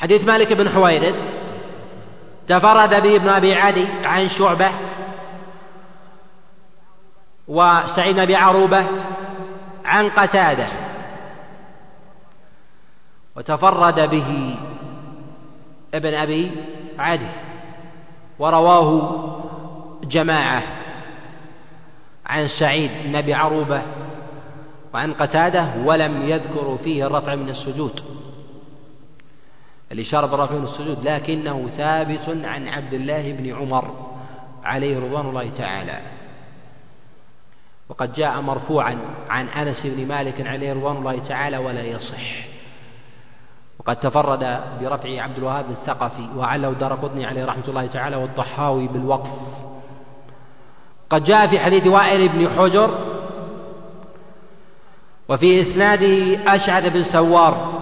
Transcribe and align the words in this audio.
حديث 0.00 0.24
مالك 0.24 0.52
بن 0.52 0.68
حويرث 0.68 1.14
تفرد 2.46 3.02
به 3.02 3.16
ابن 3.16 3.28
أبي 3.28 3.54
عدي 3.54 3.86
عن 4.04 4.28
شعبة 4.28 4.70
وسعيد 7.48 8.14
بن 8.14 8.20
أبي 8.20 8.36
عروبة 8.36 8.86
عن 9.84 10.08
قتادة 10.08 10.68
وتفرد 13.36 14.10
به 14.10 14.56
ابن 15.94 16.14
أبي 16.14 16.50
عدي 16.98 17.30
ورواه 18.38 19.24
جماعة 20.04 20.62
عن 22.26 22.48
سعيد 22.48 22.90
بن 23.04 23.16
أبي 23.16 23.34
عروبة 23.34 23.82
وعن 24.94 25.12
قتادة 25.12 25.68
ولم 25.84 26.28
يذكروا 26.28 26.76
فيه 26.76 27.06
الرفع 27.06 27.34
من 27.34 27.48
السجود. 27.48 28.17
الإشارة 29.92 30.26
بالرفع 30.26 30.54
من 30.54 30.64
السجود 30.64 31.08
لكنه 31.08 31.68
ثابت 31.68 32.28
عن 32.44 32.68
عبد 32.68 32.94
الله 32.94 33.32
بن 33.32 33.54
عمر 33.56 34.10
عليه 34.64 34.98
رضوان 34.98 35.26
الله 35.26 35.50
تعالى. 35.50 36.00
وقد 37.88 38.12
جاء 38.12 38.40
مرفوعا 38.40 38.98
عن 39.28 39.48
أنس 39.48 39.86
بن 39.86 40.08
مالك 40.08 40.46
عليه 40.46 40.72
رضوان 40.72 40.96
الله 40.96 41.18
تعالى 41.18 41.58
ولا 41.58 41.82
يصح. 41.82 42.48
وقد 43.78 43.96
تفرد 43.96 44.60
برفعه 44.80 45.20
عبد 45.20 45.38
الوهاب 45.38 45.70
الثقفي 45.70 46.28
وعله 46.36 46.72
دار 46.72 46.94
قطني 46.94 47.26
عليه 47.26 47.44
رحمة 47.44 47.68
الله 47.68 47.86
تعالى 47.86 48.16
والضحاوي 48.16 48.88
بالوقف. 48.88 49.30
قد 51.10 51.24
جاء 51.24 51.46
في 51.46 51.58
حديث 51.58 51.86
وائل 51.86 52.28
بن 52.28 52.48
حجر 52.48 52.98
وفي 55.28 55.60
إسناده 55.60 56.38
أشعث 56.54 56.92
بن 56.92 57.02
سوار 57.02 57.77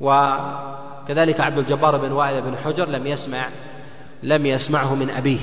وكذلك 0.00 1.40
عبد 1.40 1.58
الجبار 1.58 1.96
بن 1.96 2.12
وائل 2.12 2.42
بن 2.42 2.56
حجر 2.56 2.88
لم 2.88 3.06
يسمع 3.06 3.48
لم 4.22 4.46
يسمعه 4.46 4.94
من 4.94 5.10
أبيه. 5.10 5.40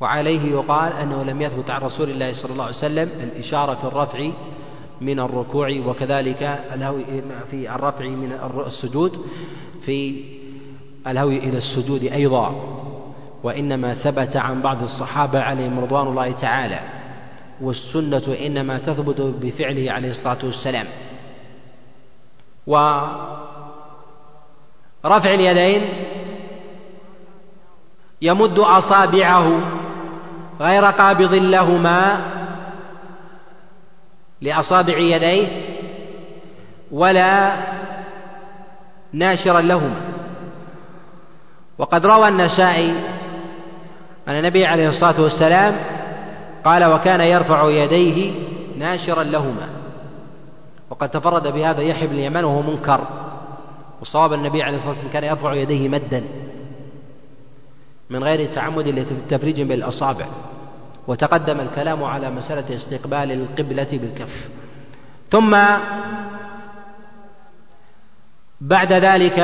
وعليه 0.00 0.52
يقال 0.52 0.92
أنه 0.92 1.22
لم 1.22 1.42
يثبت 1.42 1.70
عن 1.70 1.80
رسول 1.80 2.10
الله 2.10 2.32
صلى 2.32 2.52
الله 2.52 2.64
عليه 2.64 2.76
وسلم 2.76 3.08
الإشارة 3.22 3.74
في 3.74 3.84
الرفع 3.84 4.30
من 5.00 5.20
الركوع 5.20 5.70
وكذلك 5.86 6.42
الهوي 6.74 7.04
في 7.50 7.74
الرفع 7.74 8.04
من 8.04 8.32
السجود 8.66 9.24
في 9.80 10.24
الهوي 11.06 11.38
إلى 11.38 11.58
السجود 11.58 12.02
أيضا. 12.02 12.76
وإنما 13.42 13.94
ثبت 13.94 14.36
عن 14.36 14.62
بعض 14.62 14.82
الصحابة 14.82 15.40
عليهم 15.40 15.80
رضوان 15.80 16.06
الله 16.06 16.32
تعالى. 16.32 16.80
والسنة 17.60 18.36
إنما 18.46 18.78
تثبت 18.78 19.20
بفعله 19.20 19.92
عليه 19.92 20.10
الصلاة 20.10 20.38
والسلام. 20.44 20.86
ورفع 22.66 23.24
اليدين 25.24 25.88
يمد 28.22 28.58
أصابعه 28.58 29.60
غير 30.60 30.84
قابض 30.84 31.34
لهما 31.34 32.20
لأصابع 34.40 34.98
يديه 34.98 35.48
ولا 36.90 37.56
ناشرا 39.12 39.60
لهما. 39.60 40.00
وقد 41.78 42.06
روى 42.06 42.28
النسائي 42.28 42.90
أن 44.28 44.34
النبي 44.34 44.66
عليه 44.66 44.88
الصلاة 44.88 45.20
والسلام 45.20 45.76
قال 46.64 46.84
وكان 46.84 47.20
يرفع 47.20 47.70
يديه 47.70 48.32
ناشرا 48.78 49.22
لهما. 49.22 49.79
وقد 50.90 51.08
تفرد 51.10 51.48
بهذا 51.48 51.80
يحيى 51.80 52.06
بن 52.06 52.14
اليمن 52.14 52.44
وهو 52.44 52.62
منكر. 52.62 53.06
وصواب 54.00 54.32
النبي 54.32 54.62
عليه 54.62 54.76
الصلاة 54.76 54.90
والسلام 54.90 55.12
كان 55.12 55.24
يرفع 55.24 55.54
يديه 55.54 55.88
مدا 55.88 56.24
من 58.10 58.24
غير 58.24 58.52
تعمد 58.52 58.88
لتفريج 58.88 59.62
بالأصابع. 59.62 60.26
وتقدم 61.06 61.60
الكلام 61.60 62.04
على 62.04 62.30
مسألة 62.30 62.76
استقبال 62.76 63.32
القبلة 63.32 63.88
بالكف. 63.92 64.48
ثم 65.30 65.56
بعد 68.60 68.92
ذلك 68.92 69.38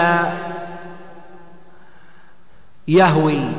يهوي 2.89 3.53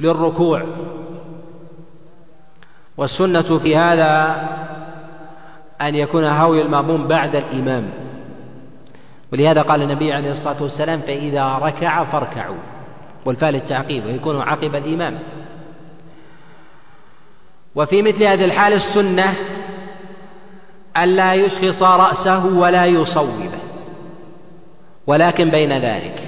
للركوع. 0.00 0.66
والسنة 2.96 3.58
في 3.58 3.76
هذا 3.76 4.12
أن 5.88 5.94
يكون 5.94 6.24
هوي 6.24 6.62
المأموم 6.62 7.06
بعد 7.06 7.36
الإمام. 7.36 7.90
ولهذا 9.32 9.62
قال 9.62 9.82
النبي 9.82 10.12
عليه 10.12 10.30
الصلاة 10.30 10.62
والسلام 10.62 11.00
فإذا 11.00 11.58
ركع 11.62 12.04
فاركعوا. 12.04 12.58
والفاء 13.24 13.50
للتعقيب 13.50 14.06
ويكون 14.06 14.40
عقب 14.40 14.74
الإمام. 14.74 15.18
وفي 17.74 18.02
مثل 18.02 18.24
هذه 18.24 18.44
الحال 18.44 18.72
السنة 18.72 19.34
ألا 20.96 21.34
يشخص 21.34 21.82
رأسه 21.82 22.58
ولا 22.58 22.84
يصوبه. 22.84 23.50
ولكن 25.06 25.50
بين 25.50 25.72
ذلك 25.72 26.22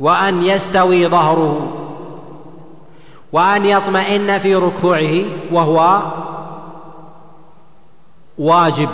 وأن 0.00 0.42
يستوي 0.42 1.06
ظهره 1.06 1.80
وأن 3.32 3.64
يطمئن 3.66 4.38
في 4.38 4.54
ركوعه 4.54 5.24
وهو 5.52 6.02
واجب. 8.38 8.88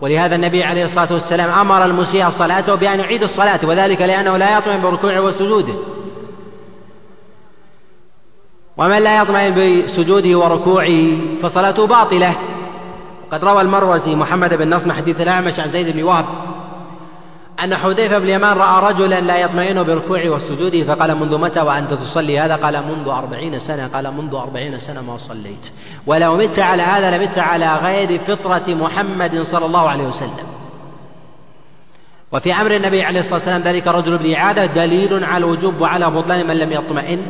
ولهذا 0.00 0.36
النبي 0.36 0.64
عليه 0.64 0.84
الصلاة 0.84 1.12
والسلام 1.12 1.50
أمر 1.50 1.84
المسيء 1.84 2.30
صلاته 2.30 2.74
بأن 2.74 3.00
يعيد 3.00 3.22
الصلاة 3.22 3.60
وذلك 3.62 4.02
لأنه 4.02 4.36
لا 4.36 4.58
يطمئن 4.58 4.82
بركوعه 4.82 5.20
وسجوده. 5.20 5.74
ومن 8.76 8.98
لا 8.98 9.22
يطمئن 9.22 9.54
بسجوده 9.84 10.38
وركوعه 10.38 11.18
فصلاته 11.42 11.86
باطلة. 11.86 12.36
وقد 13.26 13.44
روى 13.44 13.60
المروزي 13.60 14.14
محمد 14.14 14.54
بن 14.54 14.74
نصر 14.74 14.92
حديث 14.92 15.20
الأعمش 15.20 15.60
عن 15.60 15.70
زيد 15.70 15.96
بن 15.96 16.02
وهب 16.02 16.24
أن 17.62 17.76
حذيفة 17.76 18.18
بن 18.18 18.24
اليمان 18.24 18.56
رأى 18.56 18.92
رجلا 18.92 19.20
لا 19.20 19.36
يطمئن 19.36 19.82
بركوعه 19.82 20.30
وسجوده 20.30 20.84
فقال 20.84 21.14
منذ 21.14 21.38
متى 21.38 21.60
وأنت 21.60 21.92
تصلي 21.92 22.38
هذا؟ 22.38 22.56
قال 22.56 22.84
منذ 22.86 23.08
أربعين 23.08 23.58
سنة 23.58 23.86
قال 23.86 24.14
منذ 24.14 24.34
أربعين 24.34 24.78
سنة 24.78 25.02
ما 25.02 25.18
صليت. 25.18 25.66
ولو 26.06 26.36
مت 26.36 26.58
على 26.58 26.82
هذا 26.82 27.18
لمت 27.18 27.38
على 27.38 27.76
غير 27.76 28.18
فطرة 28.18 28.74
محمد 28.74 29.42
صلى 29.42 29.66
الله 29.66 29.88
عليه 29.88 30.04
وسلم. 30.04 30.46
وفي 32.32 32.52
أمر 32.52 32.76
النبي 32.76 33.02
عليه 33.02 33.20
الصلاة 33.20 33.34
والسلام 33.34 33.62
ذلك 33.62 33.86
رجل 33.86 34.18
بإعادة 34.18 34.66
دليل 34.66 35.24
على 35.24 35.44
الوجوب 35.44 35.80
وعلى 35.80 36.10
بطلان 36.10 36.46
من 36.46 36.58
لم 36.58 36.72
يطمئن 36.72 37.22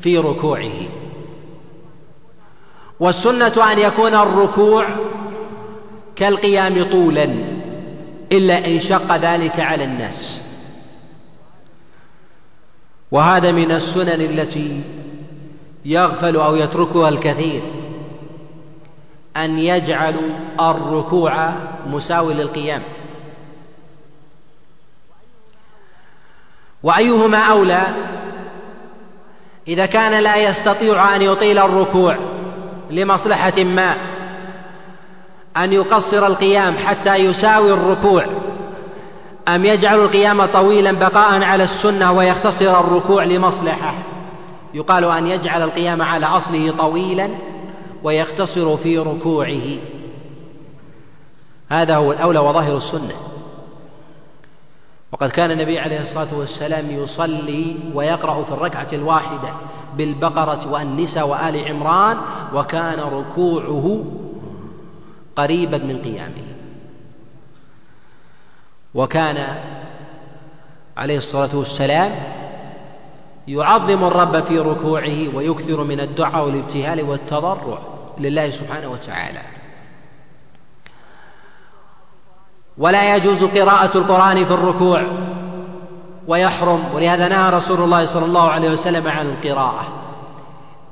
في 0.00 0.18
ركوعه. 0.18 0.88
والسنة 3.00 3.72
أن 3.72 3.78
يكون 3.78 4.14
الركوع 4.14 4.86
كالقيام 6.16 6.90
طولا. 6.90 7.51
إلا 8.32 8.66
إن 8.66 8.80
شق 8.80 9.16
ذلك 9.16 9.60
على 9.60 9.84
الناس. 9.84 10.42
وهذا 13.10 13.52
من 13.52 13.70
السنن 13.72 14.20
التي 14.20 14.82
يغفل 15.84 16.36
أو 16.36 16.56
يتركها 16.56 17.08
الكثير 17.08 17.62
أن 19.36 19.58
يجعلوا 19.58 20.30
الركوع 20.60 21.54
مساوي 21.86 22.34
للقيام. 22.34 22.82
وأيهما 26.82 27.38
أولى؟ 27.38 27.86
إذا 29.68 29.86
كان 29.86 30.22
لا 30.22 30.36
يستطيع 30.36 31.16
أن 31.16 31.22
يطيل 31.22 31.58
الركوع 31.58 32.16
لمصلحة 32.90 33.64
ما 33.64 34.11
أن 35.56 35.72
يقصر 35.72 36.26
القيام 36.26 36.74
حتى 36.74 37.14
يساوي 37.14 37.72
الركوع. 37.72 38.26
أم 39.48 39.64
يجعل 39.64 40.00
القيام 40.00 40.46
طويلا 40.46 40.92
بقاء 40.92 41.42
على 41.42 41.64
السنة 41.64 42.12
ويختصر 42.12 42.80
الركوع 42.80 43.24
لمصلحة؟ 43.24 43.94
يقال 44.74 45.04
أن 45.04 45.26
يجعل 45.26 45.62
القيام 45.62 46.02
على 46.02 46.26
أصله 46.26 46.74
طويلا 46.78 47.28
ويختصر 48.02 48.76
في 48.76 48.98
ركوعه. 48.98 49.78
هذا 51.68 51.96
هو 51.96 52.12
الأولى 52.12 52.38
وظاهر 52.38 52.76
السنة. 52.76 53.14
وقد 55.12 55.30
كان 55.30 55.50
النبي 55.50 55.78
عليه 55.78 56.00
الصلاة 56.00 56.38
والسلام 56.38 56.90
يصلي 56.90 57.76
ويقرأ 57.94 58.44
في 58.44 58.52
الركعة 58.52 58.88
الواحدة 58.92 59.48
بالبقرة 59.96 60.72
والنساء 60.72 61.28
وآل 61.28 61.68
عمران 61.68 62.16
وكان 62.54 63.00
ركوعه 63.00 64.04
قريبا 65.36 65.78
من 65.78 66.02
قيامه. 66.02 66.46
وكان 68.94 69.56
عليه 70.96 71.18
الصلاة 71.18 71.56
والسلام 71.56 72.12
يعظم 73.48 74.04
الرب 74.04 74.44
في 74.44 74.58
ركوعه 74.58 75.36
ويكثر 75.36 75.84
من 75.84 76.00
الدعاء 76.00 76.44
والابتهال 76.44 77.02
والتضرع 77.02 77.78
لله 78.18 78.50
سبحانه 78.50 78.88
وتعالى. 78.88 79.42
ولا 82.78 83.16
يجوز 83.16 83.44
قراءة 83.44 83.98
القرآن 83.98 84.44
في 84.44 84.54
الركوع 84.54 85.06
ويحرم 86.28 86.94
ولهذا 86.94 87.28
نهى 87.28 87.50
رسول 87.50 87.80
الله 87.80 88.14
صلى 88.14 88.24
الله 88.24 88.50
عليه 88.50 88.70
وسلم 88.70 89.08
عن 89.08 89.26
القراءة 89.26 89.88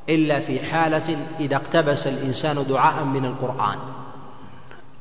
إلا 0.09 0.41
في 0.41 0.61
حالة 0.61 1.17
إذا 1.41 1.57
اقتبس 1.57 2.07
الإنسان 2.07 2.67
دعاء 2.69 3.05
من 3.05 3.25
القرآن. 3.25 3.79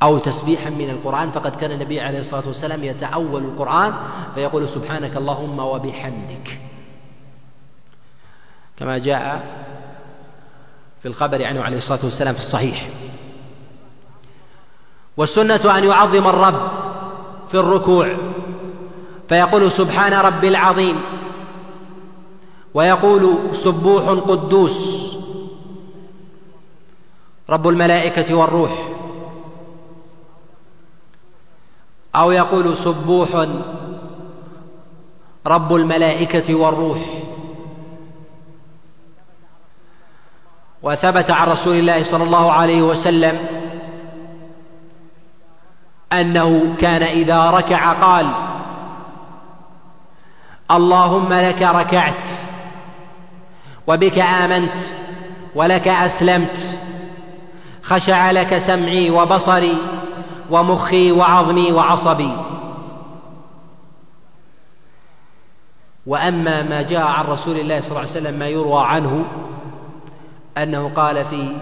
أو 0.04 0.18
تسبيحا 0.18 0.70
من 0.70 0.90
القرآن 0.90 1.32
فقد 1.32 1.56
كان 1.56 1.72
النبي 1.72 2.02
عليه 2.02 2.20
الصلاة 2.20 2.48
والسلام 2.48 2.84
يتأول 2.84 3.44
القرآن 3.44 3.94
فيقول 4.36 4.70
سبحانك 4.70 5.18
اللهم 5.18 5.60
وبحمدك. 5.60 6.60
كما 8.78 8.98
جاء 8.98 9.46
في 11.02 11.08
الخبر 11.08 11.46
عنه 11.46 11.62
عليه 11.62 11.78
الصلاة 11.78 12.00
والسلام 12.04 12.34
في 12.34 12.40
الصحيح. 12.40 12.90
والسنة 15.18 15.78
أن 15.78 15.84
يعظم 15.84 16.28
الرب 16.28 16.72
في 17.48 17.56
الركوع 17.56 18.16
فيقول 19.30 19.72
سبحان 19.72 20.14
ربي 20.14 20.48
العظيم 20.48 21.02
ويقول 22.74 23.38
سبوح 23.64 24.10
قدوس 24.10 25.10
رب 27.50 27.68
الملائكة 27.68 28.36
والروح. 28.36 28.99
أو 32.20 32.32
يقول 32.32 32.78
سبوح 32.78 33.48
رب 35.48 35.76
الملائكة 35.76 36.56
والروح. 36.56 37.00
وثبت 40.84 41.32
عن 41.32 41.48
رسول 41.48 41.76
الله 41.76 42.04
صلى 42.12 42.24
الله 42.24 42.52
عليه 42.52 42.82
وسلم 42.82 43.40
أنه 46.14 46.76
كان 46.80 47.04
إذا 47.04 47.50
ركع 47.50 47.94
قال 47.94 48.32
اللهم 50.72 51.34
لك 51.34 51.62
ركعت 51.62 52.28
وبك 53.88 54.20
آمنت 54.20 54.78
ولك 55.56 55.88
أسلمت 55.88 56.58
خشع 57.84 58.32
لك 58.32 58.58
سمعي 58.58 59.10
وبصري 59.10 59.78
ومخي 60.52 61.12
وعظمي 61.12 61.72
وعصبي. 61.72 62.38
وأما 66.06 66.64
ما 66.64 66.82
جاء 66.82 67.02
عن 67.02 67.26
رسول 67.26 67.60
الله 67.60 67.82
صلى 67.82 67.90
الله 67.90 68.00
عليه 68.00 68.12
وسلم 68.12 68.40
ما 68.40 68.48
يروى 68.48 68.82
عنه 68.86 69.26
أنه 70.58 70.90
قال 70.90 71.26
في 71.26 71.62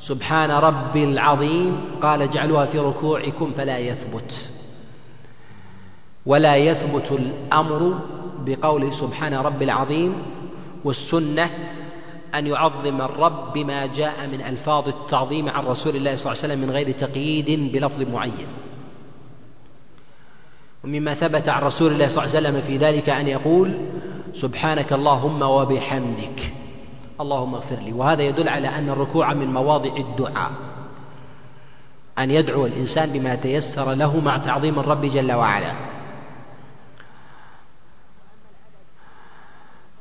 سبحان 0.00 0.50
ربي 0.50 1.04
العظيم 1.04 1.80
قال 2.02 2.22
اجعلوها 2.22 2.66
في 2.66 2.78
ركوعكم 2.78 3.52
فلا 3.56 3.78
يثبت. 3.78 4.50
ولا 6.26 6.56
يثبت 6.56 7.12
الأمر 7.12 7.98
بقول 8.46 8.92
سبحان 8.92 9.34
ربي 9.34 9.64
العظيم 9.64 10.22
والسنة 10.84 11.50
أن 12.38 12.46
يعظم 12.46 13.00
الرب 13.00 13.52
بما 13.52 13.86
جاء 13.86 14.26
من 14.26 14.40
ألفاظ 14.40 14.88
التعظيم 14.88 15.48
عن 15.48 15.64
رسول 15.66 15.96
الله 15.96 16.16
صلى 16.16 16.32
الله 16.32 16.42
عليه 16.42 16.54
وسلم 16.54 16.58
من 16.58 16.70
غير 16.70 16.90
تقييد 16.90 17.72
بلفظ 17.72 18.02
معين. 18.02 18.46
ومما 20.84 21.14
ثبت 21.14 21.48
عن 21.48 21.62
رسول 21.62 21.92
الله 21.92 22.08
صلى 22.08 22.24
الله 22.24 22.36
عليه 22.36 22.48
وسلم 22.48 22.60
في 22.60 22.76
ذلك 22.76 23.08
أن 23.08 23.28
يقول 23.28 23.74
سبحانك 24.34 24.92
اللهم 24.92 25.42
وبحمدك 25.42 26.52
اللهم 27.20 27.54
اغفر 27.54 27.76
لي. 27.76 27.92
وهذا 27.92 28.22
يدل 28.22 28.48
على 28.48 28.68
أن 28.68 28.88
الركوع 28.88 29.34
من 29.34 29.46
مواضع 29.52 29.96
الدعاء. 29.96 30.52
أن 32.18 32.30
يدعو 32.30 32.66
الإنسان 32.66 33.12
بما 33.12 33.34
تيسر 33.34 33.92
له 33.92 34.20
مع 34.20 34.38
تعظيم 34.38 34.78
الرب 34.78 35.04
جل 35.04 35.32
وعلا. 35.32 35.72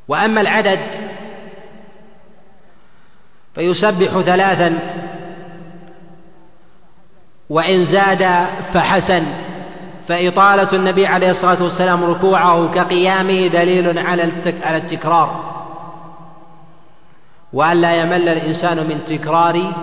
وأما 0.07 0.41
العدد 0.41 0.79
فيسبح 3.55 4.19
ثلاثا 4.19 4.79
وإن 7.49 7.85
زاد 7.85 8.47
فحسن. 8.73 9.25
فإطالة 10.07 10.73
النبي 10.73 11.07
عليه 11.07 11.31
الصلاة 11.31 11.63
والسلام 11.63 12.03
ركوعه 12.03 12.71
كقيامه 12.71 13.47
دليل 13.47 13.97
على 13.99 14.31
على 14.63 14.77
التكرار. 14.77 15.55
وألا 17.53 18.01
يمل 18.01 18.29
الإنسان 18.29 18.77
من 18.77 19.05
تكرار 19.07 19.73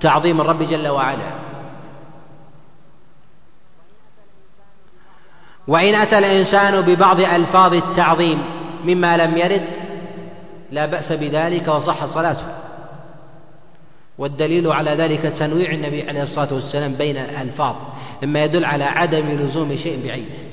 تعظيم 0.00 0.40
الرب 0.40 0.62
جل 0.62 0.88
وعلا. 0.88 1.34
وإن 5.68 5.94
أتى 5.94 6.18
الإنسان 6.18 6.80
ببعض 6.80 7.20
ألفاظ 7.20 7.74
التعظيم 7.74 8.42
مما 8.84 9.16
لم 9.16 9.36
يرد 9.38 9.66
لا 10.70 10.86
بأس 10.86 11.12
بذلك 11.12 11.68
وصحت 11.68 12.08
صلاته. 12.08 12.63
والدليل 14.18 14.72
على 14.72 14.90
ذلك 14.90 15.20
تنويع 15.20 15.72
النبي 15.72 16.08
عليه 16.08 16.22
الصلاة 16.22 16.54
والسلام 16.54 16.94
بين 16.94 17.16
الألفاظ 17.16 17.74
مما 18.22 18.44
يدل 18.44 18.64
على 18.64 18.84
عدم 18.84 19.26
لزوم 19.26 19.76
شيء 19.76 20.06
بعينه 20.06 20.44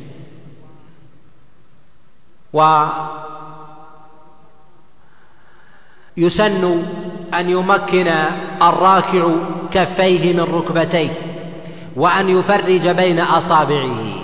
ويسن 6.18 6.84
أن 7.34 7.50
يمكن 7.50 8.08
الراكع 8.62 9.28
كفيه 9.72 10.34
من 10.34 10.54
ركبتيه 10.54 11.12
وأن 11.96 12.30
يفرج 12.30 12.88
بين 12.88 13.20
أصابعه 13.20 14.22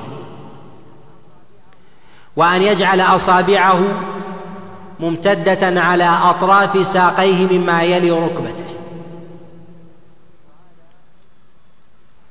وأن 2.35 2.61
يجعل 2.61 3.01
أصابعه 3.01 3.79
ممتدة 4.99 5.81
على 5.81 6.03
أطراف 6.03 6.87
ساقيه 6.87 7.57
مما 7.57 7.83
يلي 7.83 8.11
ركبته. 8.11 8.66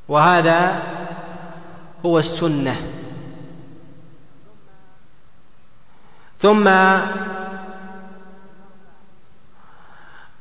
وهذا 0.08 0.82
هو 2.06 2.18
السنة. 2.18 2.80
ثم 6.38 6.68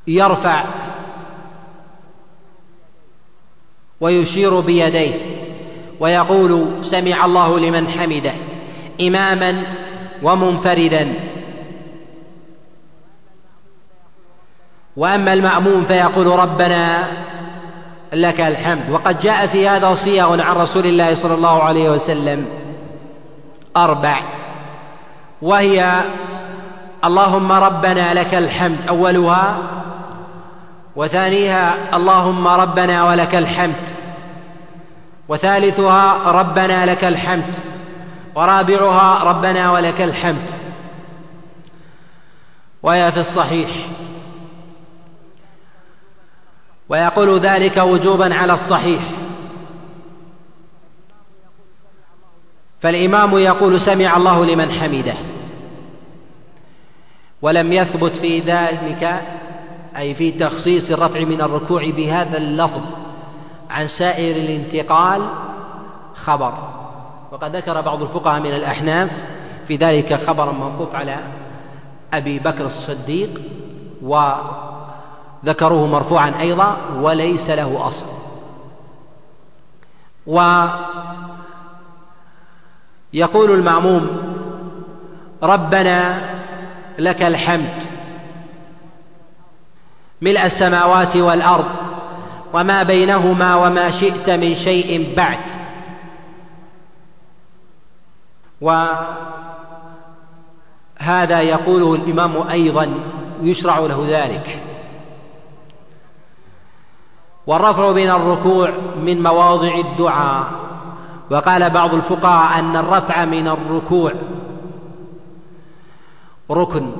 يرفع 0.06 0.64
ويشير 4.00 4.60
بيديه 4.60 5.14
ويقول 6.00 6.84
سمع 6.84 7.24
الله 7.24 7.58
لمن 7.58 7.88
حمده 7.88 8.34
إماما 9.00 9.62
ومنفردا. 10.22 11.14
وأما 14.96 15.32
المأموم 15.32 15.84
فيقول 15.84 16.26
ربنا 16.26 17.08
لك 18.22 18.40
الحمد. 18.40 18.90
وقد 18.90 19.20
جاء 19.20 19.46
في 19.46 19.68
هذا 19.68 19.94
صيغ 19.94 20.40
عن 20.40 20.56
رسول 20.56 20.86
الله 20.86 21.14
صلى 21.14 21.34
الله 21.34 21.62
عليه 21.62 21.90
وسلم 21.90 22.46
أربع. 23.76 24.20
وهي 25.42 26.00
اللهم 27.04 27.52
ربنا 27.52 28.14
لك 28.14 28.34
الحمد 28.34 28.78
أولها 28.88 29.58
وثانيها 30.96 31.96
اللهم 31.96 32.48
ربنا 32.48 33.04
ولك 33.04 33.34
الحمد 33.34 33.82
وثالثها 35.28 36.30
ربنا 36.32 36.86
لك 36.86 37.04
الحمد 37.04 37.54
ورابعها 38.34 39.24
ربنا 39.24 39.72
ولك 39.72 40.00
الحمد. 40.00 40.50
وهي 42.82 43.12
في 43.12 43.20
الصحيح. 43.20 43.70
ويقول 46.88 47.40
ذلك 47.40 47.76
وجوبا 47.76 48.34
على 48.34 48.52
الصحيح. 48.52 49.10
فالإمام 52.80 53.38
يقول 53.38 53.80
سمع 53.80 54.16
الله 54.16 54.44
لمن 54.44 54.70
حمده. 54.70 55.14
ولم 57.42 57.72
يثبت 57.72 58.16
في 58.16 58.40
ذلك 58.40 59.22
أي 59.96 60.14
في 60.14 60.32
تخصيص 60.32 60.90
الرفع 60.90 61.20
من 61.20 61.40
الركوع 61.40 61.90
بهذا 61.90 62.38
اللفظ 62.38 62.82
عن 63.70 63.86
سائر 63.88 64.36
الانتقال 64.36 65.22
خبر. 66.14 66.52
وقد 67.32 67.56
ذكر 67.56 67.80
بعض 67.80 68.02
الفقهاء 68.02 68.40
من 68.40 68.54
الأحناف 68.54 69.10
في 69.68 69.76
ذلك 69.76 70.14
خبرا 70.14 70.52
موقوف 70.52 70.94
على 70.94 71.16
أبي 72.12 72.38
بكر 72.38 72.66
الصديق 72.66 73.40
و 74.02 74.32
ذكروه 75.46 75.86
مرفوعا 75.86 76.40
أيضا 76.40 76.76
وليس 77.00 77.50
له 77.50 77.88
أصل. 77.88 78.06
ويقول 83.12 83.50
المأموم 83.50 84.08
ربنا 85.42 86.30
لك 86.98 87.22
الحمد 87.22 87.82
ملء 90.22 90.46
السماوات 90.46 91.16
والأرض 91.16 91.66
وما 92.52 92.82
بينهما 92.82 93.56
وما 93.56 93.90
شئت 93.90 94.30
من 94.30 94.54
شيء 94.54 95.14
بعد. 95.16 95.38
وهذا 101.00 101.40
يقوله 101.40 101.94
الإمام 101.94 102.48
أيضا 102.48 102.94
يشرع 103.42 103.78
له 103.78 104.06
ذلك. 104.08 104.65
والرفع 107.46 107.92
من 107.92 108.10
الركوع 108.10 108.70
من 109.02 109.22
مواضع 109.22 109.74
الدعاء. 109.78 110.46
وقال 111.30 111.70
بعض 111.70 111.94
الفقهاء 111.94 112.58
أن 112.58 112.76
الرفع 112.76 113.24
من 113.24 113.48
الركوع 113.48 114.12
ركن 116.50 116.92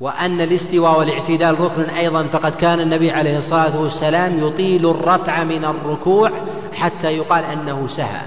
وأن 0.00 0.40
الاستواء 0.40 0.98
والاعتدال 0.98 1.60
ركن 1.60 1.82
أيضا. 1.82 2.22
فقد 2.22 2.54
كان 2.54 2.80
النبي 2.80 3.10
عليه 3.10 3.38
الصلاة 3.38 3.80
والسلام 3.80 4.46
يطيل 4.46 4.90
الرفع 4.90 5.44
من 5.44 5.64
الركوع 5.64 6.30
حتى 6.72 7.08
يقال 7.08 7.44
أنه 7.44 7.86
سهى. 7.86 8.26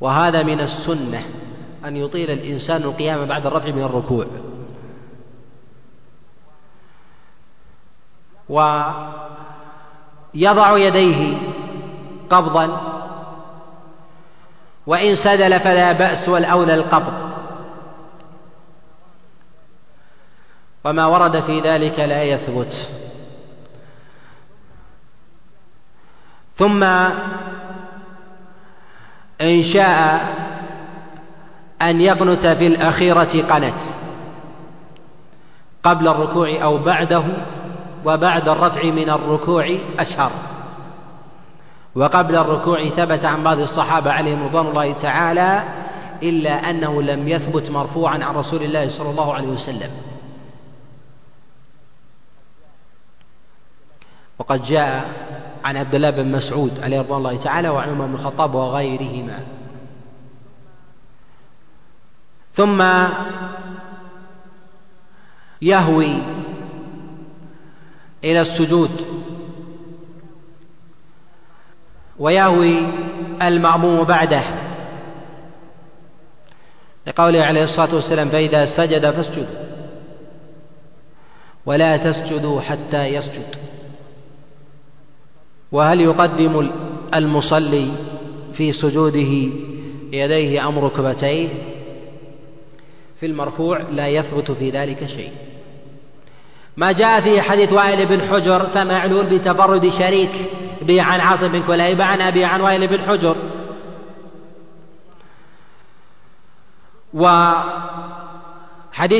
وهذا 0.00 0.42
من 0.42 0.60
السنة 0.60 1.24
أن 1.84 1.96
يطيل 1.96 2.30
الإنسان 2.30 2.82
القيام 2.82 3.24
بعد 3.24 3.46
الرفع 3.46 3.70
من 3.70 3.82
الركوع. 3.82 4.26
ويضع 8.50 9.02
يديه 10.78 11.38
قبضا 12.30 12.80
وإن 14.86 15.16
سدل 15.16 15.60
فلا 15.60 15.92
بأس 15.92 16.28
والأولى 16.28 16.74
القبض. 16.74 17.30
وما 20.84 21.06
ورد 21.06 21.40
في 21.40 21.60
ذلك 21.60 21.98
لا 21.98 22.22
يثبت. 22.22 22.88
ثم 26.56 26.82
إن 29.40 29.64
شاء 29.72 30.34
أن 31.82 32.00
يقنت 32.00 32.46
في 32.46 32.66
الأخيرة 32.66 33.54
قنت 33.54 33.80
قبل 35.82 36.08
الركوع 36.08 36.62
أو 36.62 36.78
بعده. 36.78 37.24
وبعد 38.04 38.48
الرفع 38.48 38.82
من 38.84 39.10
الركوع 39.10 39.78
أشهر. 39.98 40.32
وقبل 41.94 42.36
الركوع 42.36 42.88
ثبت 42.88 43.24
عن 43.24 43.42
بعض 43.42 43.58
الصحابة 43.58 44.12
عليهم 44.12 44.44
رضوان 44.44 44.66
الله 44.66 44.92
تعالى 44.92 45.62
إلا 46.22 46.70
أنه 46.70 47.02
لم 47.02 47.28
يثبت 47.28 47.70
مرفوعا 47.70 48.24
عن 48.24 48.34
رسول 48.34 48.62
الله 48.62 48.98
صلى 48.98 49.10
الله 49.10 49.34
عليه 49.34 49.48
وسلم. 49.48 49.90
وقد 54.38 54.62
جاء 54.62 55.10
عن 55.64 55.76
عبد 55.76 55.94
الله 55.94 56.10
بن 56.10 56.32
مسعود 56.32 56.80
عليه 56.82 57.00
رضوان 57.00 57.18
الله 57.18 57.36
تعالى 57.36 57.68
وعن 57.68 57.88
عمر 57.88 58.06
بن 58.06 58.14
الخطاب 58.14 58.54
وغيرهما. 58.54 59.38
ثم 62.54 62.82
يهوي 65.62 66.22
إلى 68.24 68.40
السجود. 68.40 68.90
ويهوي 72.18 72.78
المأموم 73.42 74.04
بعده. 74.04 74.44
لقوله 77.06 77.42
عليه 77.42 77.62
الصلاة 77.62 77.94
والسلام 77.94 78.28
فإذا 78.28 78.66
سجد 78.76 79.10
فاسجدوا 79.10 79.70
ولا 81.66 81.96
تسجدوا 81.96 82.60
حتى 82.60 83.06
يسجد. 83.06 83.56
وهل 85.72 86.00
يقدم 86.00 86.70
المصلي 87.14 87.92
في 88.52 88.72
سجوده 88.72 89.50
يديه 90.12 90.68
أم 90.68 90.78
ركبتيه؟ 90.78 91.48
في 93.20 93.26
المرفوع 93.26 93.80
لا 93.80 94.08
يثبت 94.08 94.50
في 94.50 94.70
ذلك 94.70 95.06
شيء. 95.06 95.32
ما 96.76 96.92
جاء 96.92 97.20
في 97.20 97.42
حديث 97.42 97.72
وائل 97.72 98.06
بن 98.06 98.28
حجر 98.28 98.66
فمعلول 98.66 99.26
بتفرد 99.26 99.88
شريك 99.88 100.50
به 100.82 101.02
عن 101.02 101.20
عاصم 101.20 101.48
بن 101.48 101.62
كليبة 101.62 102.04
عن 102.04 102.20
أبي 102.20 102.44
عن 102.44 102.60
وائل 102.60 102.86
بن 102.86 103.00
حجر. 103.00 103.36
وحديث 107.14 107.66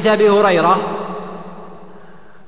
أبي 0.07 0.31
هريرة 0.31 0.77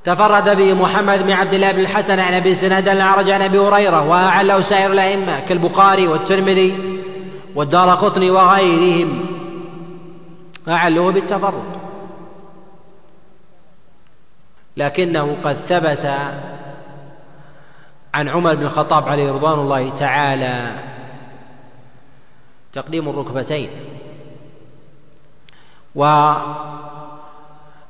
تفرد 0.03 0.57
به 0.57 0.73
محمد 0.73 1.23
بن 1.23 1.31
عبد 1.31 1.53
الله 1.53 1.71
بن 1.71 1.79
الحسن 1.79 2.19
عن 2.19 2.33
أبي 2.33 2.55
سناد 2.55 2.87
الأعرج 2.87 3.29
عن 3.29 3.41
أبي 3.41 3.59
هريرة 3.59 4.09
واعله 4.09 4.61
سائر 4.61 4.91
الأئمة 4.91 5.39
كالبخاري 5.39 6.07
والترمذي 6.07 6.99
والدار 7.55 7.89
قطني 7.89 8.31
وغيرهم 8.31 9.25
اعلوه 10.67 11.11
بالتفرد. 11.11 11.72
لكنه 14.77 15.37
قد 15.43 15.55
ثبت 15.55 16.05
عن 18.13 18.29
عمر 18.29 18.55
بن 18.55 18.63
الخطاب 18.63 19.09
عليه 19.09 19.31
رضوان 19.31 19.59
الله 19.59 19.89
تعالى 19.99 20.79
تقديم 22.73 23.09
الركبتين 23.09 23.69
و 25.95 26.33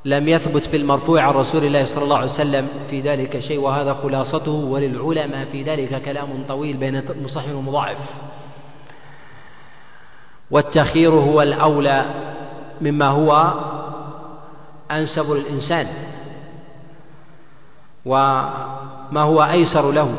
لم 0.04 0.28
يثبت 0.28 0.64
في 0.64 0.76
المرفوع 0.76 1.22
عن 1.22 1.34
رسول 1.34 1.64
الله 1.64 1.84
صلى 1.84 2.04
الله 2.04 2.18
عليه 2.18 2.30
وسلم 2.30 2.68
في 2.90 3.00
ذلك 3.00 3.38
شيء 3.38 3.58
وهذا 3.58 3.94
خلاصته 3.94 4.52
وللعلماء 4.52 5.44
في 5.44 5.62
ذلك 5.62 6.02
كلام 6.02 6.44
طويل 6.48 6.76
بين 6.76 7.02
مصحح 7.24 7.54
ومضاعف. 7.54 7.98
والتخيير 10.50 11.10
هو 11.10 11.42
الأولى 11.42 12.04
مما 12.80 13.06
هو 13.06 13.52
أنسب 14.90 15.30
للإنسان. 15.30 15.86
وما 18.06 19.22
هو 19.22 19.42
أيسر 19.42 19.90
له 19.92 20.14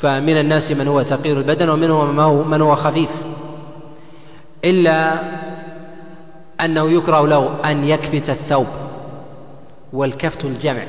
فمن 0.00 0.36
الناس 0.36 0.72
من 0.72 0.88
هو 0.88 1.02
ثقيل 1.02 1.38
البدن 1.38 1.68
ومنهم 1.68 2.50
من 2.50 2.62
هو 2.62 2.76
خفيف. 2.76 3.10
إلا 4.64 5.20
أنه 6.60 6.90
يكره 6.90 7.26
له 7.26 7.70
أن 7.70 7.84
يكفت 7.84 8.30
الثوب 8.30 8.66
والكفت 9.92 10.44
الجمع. 10.44 10.84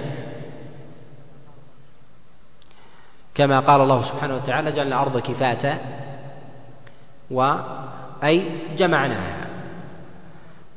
كما 3.36 3.60
قال 3.60 3.82
الله 3.82 4.04
سبحانه 4.04 4.36
وتعالى 4.36 4.72
جعل 4.72 4.88
الأرض 4.88 5.18
كفاتا 5.18 5.78
وأي 7.32 8.50
جمعناها. 8.78 9.48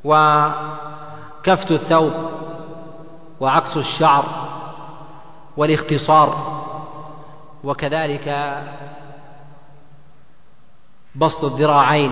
وكفت 0.03 1.71
الثوب 1.71 2.13
وعكس 3.39 3.77
الشعر 3.77 4.50
والاختصار 5.57 6.61
وكذلك 7.63 8.57
بسط 11.15 11.43
الذراعين 11.43 12.11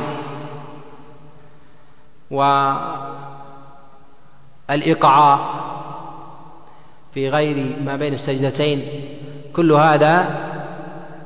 والإقعاء 4.69 5.39
في 7.13 7.29
غير 7.29 7.81
ما 7.81 7.96
بين 7.96 8.13
السجدتين 8.13 8.81
كل 9.55 9.72
هذا 9.72 10.39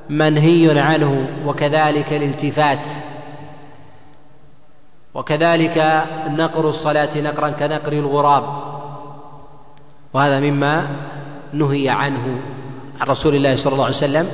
منهي 0.10 0.80
عنه 0.80 1.28
وكذلك 1.46 2.14
الالتفات 2.14 2.88
وكذلك 5.14 6.06
نقر 6.28 6.70
الصلاة 6.70 7.18
نقرا 7.18 7.50
كنقر 7.50 7.94
الغراب 7.94 8.44
وهذا 10.14 10.40
مما 10.40 10.88
نهي 11.54 11.90
عنه 11.90 12.42
عن 13.00 13.08
رسول 13.08 13.36
الله 13.36 13.56
صلى 13.56 13.74
الله 13.74 13.86
عليه 13.86 13.96
وسلم 13.98 14.28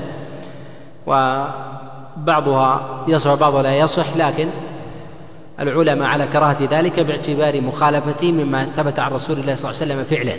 وبعضها 1.07 3.03
يصح 3.07 3.31
وبعضها 3.31 3.61
لا 3.61 3.75
يصح 3.75 4.17
لكن 4.17 4.49
العلماء 5.59 6.07
على 6.07 6.27
كراهة 6.27 6.57
ذلك 6.71 6.99
باعتبار 6.99 7.61
مخالفته 7.61 8.31
مما 8.31 8.65
ثبت 8.65 8.99
عن 8.99 9.11
رسول 9.11 9.39
الله 9.39 9.55
صلى 9.55 9.71
الله 9.71 9.81
عليه 9.81 9.93
وسلم 9.93 10.03
فعلا. 10.03 10.37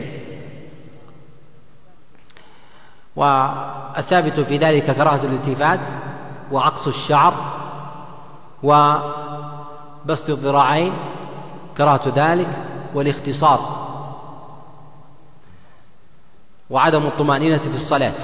والثابت 3.16 4.40
في 4.40 4.56
ذلك 4.56 4.96
كراهة 4.96 5.24
الالتفات 5.24 5.80
وعقص 6.52 6.86
الشعر 6.86 7.34
وبسط 8.62 10.30
الذراعين 10.30 10.92
كراهة 11.78 12.12
ذلك 12.16 12.48
والاختصار. 12.94 13.79
وعدم 16.70 17.06
الطمأنينة 17.06 17.58
في 17.58 17.74
الصلاة. 17.74 18.14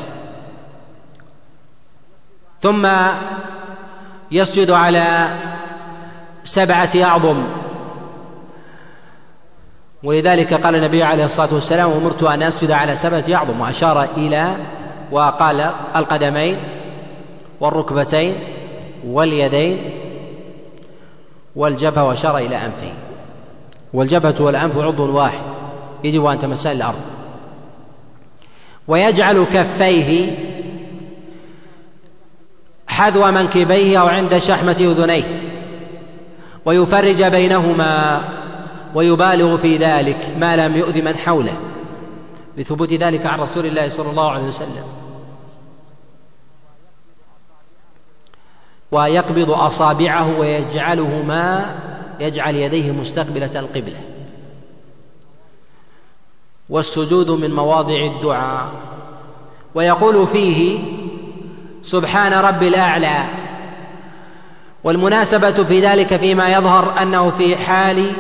ثم 2.61 2.89
يسجد 4.31 4.71
على 4.71 5.37
سبعة 6.45 6.91
أعظم. 7.03 7.45
ولذلك 10.05 10.55
قال 10.55 10.75
النبي 10.75 11.03
عليه 11.03 11.25
الصلاة 11.25 11.55
والسلام 11.55 11.93
أمرت 11.93 12.23
أن 12.23 12.43
أسجد 12.43 12.71
على 12.71 12.97
سبعة 12.97 13.25
أعظم. 13.35 13.61
وأشار 13.61 14.05
إلى 14.17 14.57
وقال 15.13 15.71
القدمين 15.97 16.57
والركبتين 17.61 18.35
واليدين 19.07 19.91
والجبهة 21.57 22.05
وأشار 22.05 22.39
إلى 22.39 22.57
أنفه 22.57 22.93
والجبهة 23.93 24.43
والأنف 24.43 24.79
عضو 24.79 25.17
واحد. 25.17 25.41
يجب 26.05 26.25
أن 26.25 26.39
تمسا 26.39 26.73
الأرض. 26.73 27.16
ويجعل 28.89 29.45
كفيه 29.45 30.37
حذو 32.87 33.31
منكبيه 33.31 34.01
أو 34.01 34.07
عند 34.07 34.39
شحمة 34.39 34.77
أذنيه 34.81 35.41
ويفرج 36.65 37.23
بينهما 37.23 38.25
ويبالغ 38.95 39.57
في 39.57 39.77
ذلك 39.77 40.33
ما 40.39 40.57
لم 40.57 40.77
يؤذ 40.77 41.03
من 41.03 41.17
حوله 41.17 41.59
لثبوت 42.57 42.93
ذلك 42.93 43.27
عن 43.27 43.41
رسول 43.41 43.67
الله 43.67 43.89
صلى 43.89 44.11
الله 44.11 44.31
عليه 44.31 44.45
وسلم. 44.45 44.85
ويقبض 48.93 49.51
أصابعه 49.51 50.39
ويجعلهما 50.39 51.77
يجعل 52.21 52.55
يديه 52.55 52.93
مستقبلة 52.93 53.61
القبلة. 53.61 54.16
والسجود 56.71 57.31
من 57.31 57.55
مواضع 57.55 57.95
الدعاء. 57.95 58.71
ويقول 59.75 60.27
فيه 60.27 60.81
سبحان 61.83 62.33
ربي 62.33 62.69
الأعلى. 62.69 63.27
والمناسبة 64.85 65.65
في 65.65 65.81
ذلك 65.81 66.17
فيما 66.17 66.49
يظهر 66.49 67.03
أنه 67.03 67.31
في 67.31 67.57
حال 67.57 68.13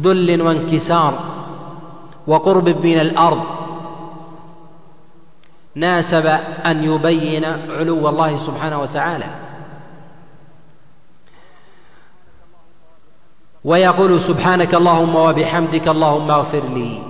ذل 0.00 0.42
وانكسار 0.42 1.18
وقرب 2.26 2.68
من 2.68 3.00
الأرض 3.00 3.42
ناسب 5.74 6.26
أن 6.66 6.84
يبين 6.84 7.44
علو 7.70 8.08
الله 8.08 8.46
سبحانه 8.46 8.80
وتعالى. 8.80 9.41
ويقول 13.64 14.20
سبحانك 14.20 14.74
اللهم 14.74 15.14
وبحمدك 15.14 15.88
اللهم 15.88 16.30
اغفر 16.30 16.64
لي. 16.74 17.02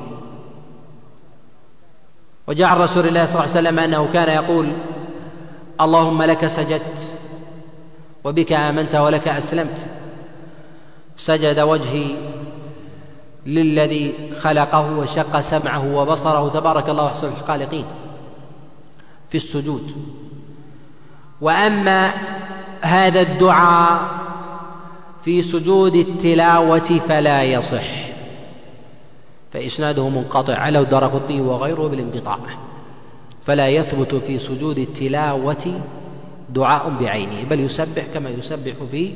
وجاء 2.48 2.78
رسول 2.78 3.08
الله 3.08 3.24
صلى 3.26 3.34
الله 3.34 3.48
عليه 3.48 3.50
وسلم 3.60 3.78
أنه 3.78 4.12
كان 4.12 4.28
يقول 4.28 4.66
اللهم 5.80 6.22
لك 6.22 6.46
سجدت 6.46 6.98
وبك 8.24 8.52
آمنت 8.52 8.94
ولك 8.94 9.28
أسلمت. 9.28 9.86
سجد 11.16 11.60
وجهي 11.60 12.16
للذي 13.46 14.32
خلقه 14.40 14.98
وشق 14.98 15.40
سمعه 15.40 15.94
وبصره. 15.94 16.48
تبارك 16.48 16.88
الله 16.88 17.06
احسن 17.06 17.28
الخالقين 17.28 17.84
في 19.30 19.36
السجود. 19.36 19.92
وأما 21.40 22.12
هذا 22.80 23.20
الدعاء 23.20 24.21
في 25.24 25.42
سجود 25.42 25.94
التلاوة 25.94 27.00
فلا 27.08 27.42
يصح. 27.42 28.12
فإسناده 29.52 30.08
منقطع 30.08 30.54
على 30.54 30.78
الدرقطني 30.78 31.40
وغيره 31.40 31.88
بالانقطاع. 31.88 32.38
فلا 33.42 33.68
يثبت 33.68 34.14
في 34.14 34.38
سجود 34.38 34.78
التلاوة 34.78 35.80
دعاء 36.50 36.90
بعينه 37.00 37.48
بل 37.50 37.60
يسبح 37.60 38.04
كما 38.14 38.30
يسبح 38.30 38.72
في 38.90 39.12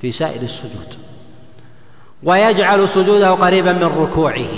في 0.00 0.12
سائر 0.12 0.42
السجود. 0.42 0.94
ويجعل 2.22 2.88
سجوده 2.88 3.30
قريبا 3.30 3.72
من 3.72 3.82
ركوعه. 3.82 4.48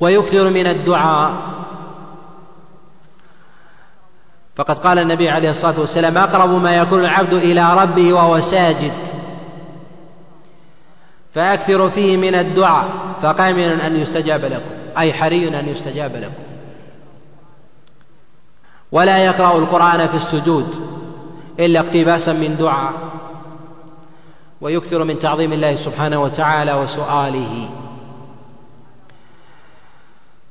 ويكثر 0.00 0.50
من 0.50 0.66
الدعاء. 0.66 1.61
فقد 4.56 4.78
قال 4.78 4.98
النبي 4.98 5.28
عليه 5.28 5.50
الصلاة 5.50 5.80
والسلام 5.80 6.18
أقرب 6.18 6.50
ما 6.50 6.76
يكون 6.76 7.00
العبد 7.00 7.32
إلى 7.32 7.74
ربه 7.74 8.12
وهو 8.12 8.40
ساجد 8.40 8.92
فأكثر 11.34 11.90
فيه 11.90 12.16
من 12.16 12.34
الدعاء 12.34 12.88
فقامن 13.22 13.80
أن 13.80 13.96
يستجاب 13.96 14.44
لكم 14.44 14.70
أي 14.98 15.12
حري 15.12 15.60
أن 15.60 15.68
يستجاب 15.68 16.16
لكم. 16.16 16.42
ولا 18.92 19.18
يقرأ 19.18 19.58
القرآن 19.58 20.08
في 20.08 20.14
السجود 20.14 20.74
إلا 21.60 21.80
اقتباسا 21.80 22.32
من 22.32 22.56
دعاء 22.56 22.92
ويكثر 24.60 25.04
من 25.04 25.18
تعظيم 25.18 25.52
الله 25.52 25.74
سبحانه 25.74 26.22
وتعالى 26.22 26.72
وسؤاله. 26.74 27.68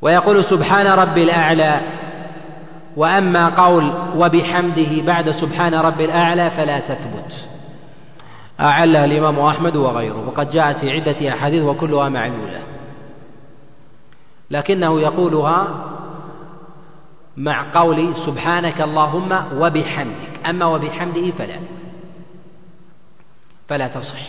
ويقول 0.01 0.43
سبحان 0.43 0.87
ربي 0.87 1.23
الأعلى 1.23 1.81
وأما 2.97 3.49
قول 3.49 3.93
وبحمده 4.15 5.01
بعد 5.01 5.31
سبحان 5.31 5.73
ربي 5.73 6.05
الأعلى 6.05 6.49
فلا 6.49 6.79
تثبت. 6.79 7.49
اعلها 8.59 9.05
الإمام 9.05 9.39
أحمد 9.39 9.75
وغيره 9.75 10.27
وقد 10.27 10.49
جاءت 10.49 10.77
في 10.77 10.89
عدة 10.91 11.33
أحاديث 11.33 11.63
وكلها 11.63 12.09
معلولة. 12.09 12.63
لكنه 14.51 15.01
يقولها 15.01 15.67
مع 17.37 17.71
قول 17.73 18.17
سبحانك 18.17 18.81
اللهم 18.81 19.43
وبحمدك 19.57 20.47
أما 20.49 20.65
وبحمده 20.65 21.31
فلا. 21.31 21.59
فلا 23.67 23.87
تصح. 23.87 24.19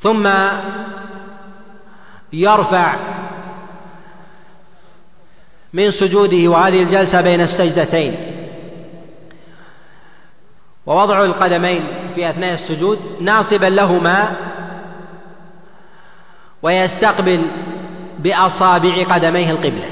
ثم 0.00 0.28
يرفع 2.32 2.96
من 5.72 5.90
سجوده 5.90 6.48
وهذه 6.48 6.82
الجلسة 6.82 7.20
بين 7.20 7.40
السجدتين. 7.40 8.16
ووضع 10.86 11.24
القدمين 11.24 11.84
في 12.14 12.30
أثناء 12.30 12.54
السجود 12.54 12.98
ناصبا 13.20 13.66
لهما 13.66 14.36
ويستقبل 16.62 17.42
بأصابع 18.18 19.04
قدميه 19.04 19.50
القبلة. 19.50 19.88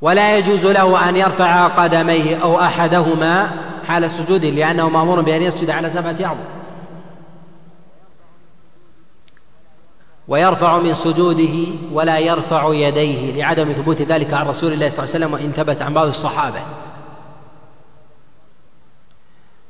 ولا 0.00 0.38
يجوز 0.38 0.66
له 0.66 1.08
أن 1.08 1.16
يرفع 1.16 1.66
قدميه 1.66 2.36
أو 2.36 2.60
أحدهما 2.60 3.50
حال 3.86 4.10
سجوده 4.10 4.48
لأنه 4.48 4.88
مأمور 4.88 5.20
بأن 5.20 5.42
يسجد 5.42 5.70
على 5.70 5.90
سبعة 5.90 6.16
اعظم 6.24 6.63
ويرفع 10.28 10.78
من 10.78 10.94
سجوده 10.94 11.66
ولا 11.92 12.18
يرفع 12.18 12.74
يديه 12.74 13.32
لعدم 13.36 13.72
ثبوت 13.72 14.02
ذلك 14.02 14.34
عن 14.34 14.46
رسول 14.46 14.72
الله 14.72 14.90
صلى 14.90 14.98
الله 14.98 15.14
عليه 15.14 15.24
وسلم 15.26 15.32
وإن 15.32 15.52
ثبت 15.52 15.82
عن 15.82 15.94
بعض 15.94 16.06
الصحابة. 16.06 16.62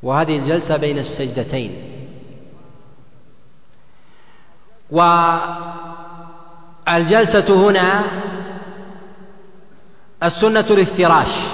وهذه 0.02 0.38
الجلسة 0.38 0.76
بين 0.76 0.98
السجدتين. 0.98 1.82
والجلسة 6.90 7.68
هنا 7.68 8.04
السنة 10.22 10.60
الافتراش. 10.60 11.46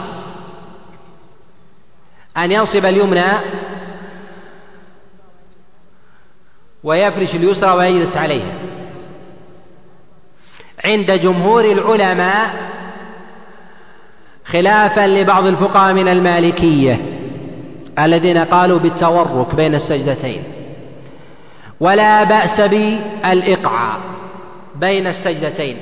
أن 2.36 2.52
ينصب 2.52 2.84
اليمنى 2.84 3.32
ويفرش 6.84 7.34
اليسرى 7.34 7.72
ويجلس 7.72 8.16
عليها. 8.16 8.69
عند 10.84 11.10
جمهور 11.10 11.64
العلماء 11.64 12.70
خلافا 14.44 15.06
لبعض 15.06 15.46
الفقهاء 15.46 15.94
من 15.94 16.08
المالكية 16.08 17.00
الذين 17.98 18.38
قالوا 18.38 18.78
بالتورك 18.78 19.54
بين 19.54 19.74
السجدتين. 19.74 20.44
ولا 21.80 22.24
بأس 22.24 22.60
بالإقعاء 22.60 24.00
بين 24.76 25.06
السجدتين. 25.06 25.76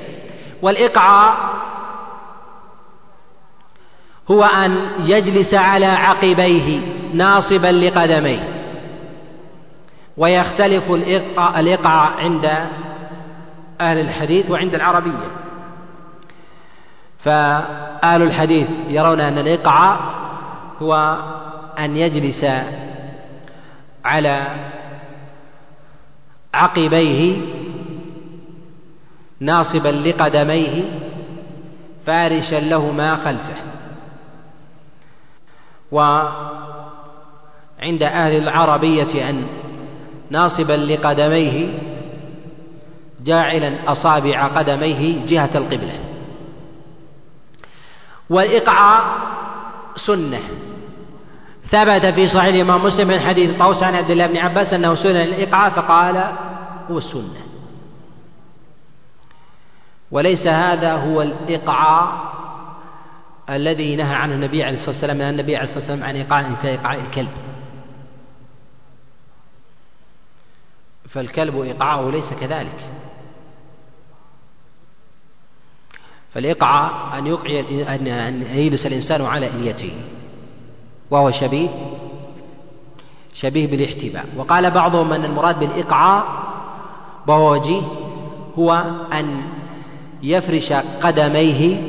والإقعاء 0.61 1.35
هو 4.31 4.43
أن 4.43 4.77
يجلس 5.05 5.53
على 5.53 5.85
عقبيه 5.85 6.79
ناصبا 7.13 7.67
لقدميه. 7.67 8.43
ويختلف 10.17 10.91
الإقعاء 11.57 12.11
عند 12.19 12.51
أهل 13.81 13.99
الحديث 13.99 14.49
وعند 14.49 14.75
العربية. 14.75 15.27
فأهل 17.19 18.21
الحديث 18.21 18.69
يرون 18.87 19.21
أن 19.21 19.37
الإقعاء 19.37 19.99
هو 20.81 21.17
أن 21.79 21.97
يجلس 21.97 22.45
على 24.05 24.47
عقبيه 26.53 27.41
ناصبا 29.39 29.89
لقدميه 29.89 30.83
فارشا 32.05 32.55
لهما 32.55 33.15
خلفه. 33.15 33.55
وعند 35.91 36.43
أهل 38.03 38.37
العربية 38.37 39.29
أن 39.29 39.47
ناصبا 40.29 40.73
لقدميه 40.73 41.88
جاعلا 43.23 43.91
أصابع 43.91 44.47
قدميه 44.47 45.25
جهة 45.25 45.57
القبلة. 45.57 45.99
والإقعاء 48.29 49.03
سنة. 49.95 50.41
ثبت 51.69 52.05
في 52.05 52.27
صحيح 52.27 52.53
الإمام 52.53 52.85
مسلم 52.85 53.07
من 53.07 53.19
حديث 53.19 53.59
طوس 53.59 53.83
عن 53.83 53.95
عبد 53.95 54.11
الله 54.11 54.27
بن 54.27 54.37
عباس 54.37 54.73
أنه 54.73 54.95
سنن 54.95 55.15
الإقعاء 55.15 55.71
فقال 55.71 56.35
هو 56.91 56.97
السنة 56.97 57.41
وليس 60.11 60.47
هذا 60.47 60.93
هو 60.93 61.21
الإقعاء 61.21 62.29
الذي 63.49 63.95
نهى 63.95 64.15
عنه 64.15 64.33
النبي 64.33 64.63
عليه 64.63 64.75
الصلاة 64.75 64.89
والسلام 64.89 65.17
نهى 65.17 65.29
النبي 65.29 65.55
عليه 65.55 65.63
الصلاة 65.63 65.79
والسلام 65.79 66.03
عن 66.03 66.15
إيقاع 66.15 66.39
إيقاع 66.63 66.95
الكلب. 66.95 67.31
فالكلب 71.09 71.61
إيقاعه 71.61 72.09
ليس 72.09 72.33
كذلك. 72.33 72.89
فالإقعاء 76.33 77.17
أن 77.19 77.27
يقعي 77.27 77.83
أن 77.95 78.41
يجلس 78.41 78.85
الإنسان 78.85 79.21
على 79.21 79.47
إليته 79.47 79.93
وهو 81.11 81.31
شبيه 81.31 81.69
شبيه 83.33 83.67
بالاحتباء. 83.67 84.25
وقال 84.37 84.71
بعضهم 84.71 85.13
أن 85.13 85.25
المراد 85.25 85.59
بالإقعاء 85.59 86.25
وهو 87.27 87.53
وجيه 87.53 87.81
هو 88.59 88.83
أن 89.13 89.41
يفرش 90.23 90.73
قدميه 91.01 91.81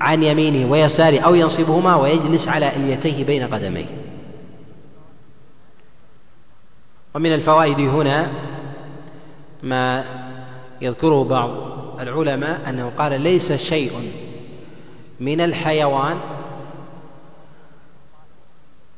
عن 0.00 0.22
يمينه 0.22 0.70
ويساره 0.70 1.20
أو 1.20 1.34
ينصبهما 1.34 1.96
ويجلس 1.96 2.48
على 2.48 2.76
إليتيه 2.76 3.24
بين 3.24 3.46
قدميه. 3.54 3.86
ومن 7.14 7.34
الفوائد 7.34 7.80
هنا 7.80 8.30
ما 9.62 10.04
يذكره 10.80 11.24
بعض 11.24 11.71
العلماء 12.00 12.70
أنه 12.70 12.92
قال 12.98 13.20
ليس 13.20 13.52
شيء 13.52 14.12
من 15.20 15.40
الحيوان 15.40 16.16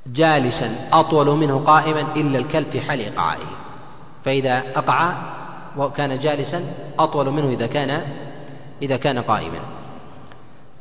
جالسا 0.06 0.88
أطول 0.92 1.30
منه 1.30 1.64
قائما 1.64 2.00
إلا 2.16 2.38
الكلب 2.38 2.68
في 2.68 2.80
حال 2.80 3.00
إقعائه 3.00 3.46
فإذا 4.24 4.62
أقع 4.74 5.14
وكان 5.76 6.18
جالسا 6.18 6.64
أطول 6.98 7.30
منه 7.30 7.48
إذا 7.48 7.66
كان 7.66 8.02
إذا 8.82 8.96
كان 8.96 9.18
قائما. 9.18 9.58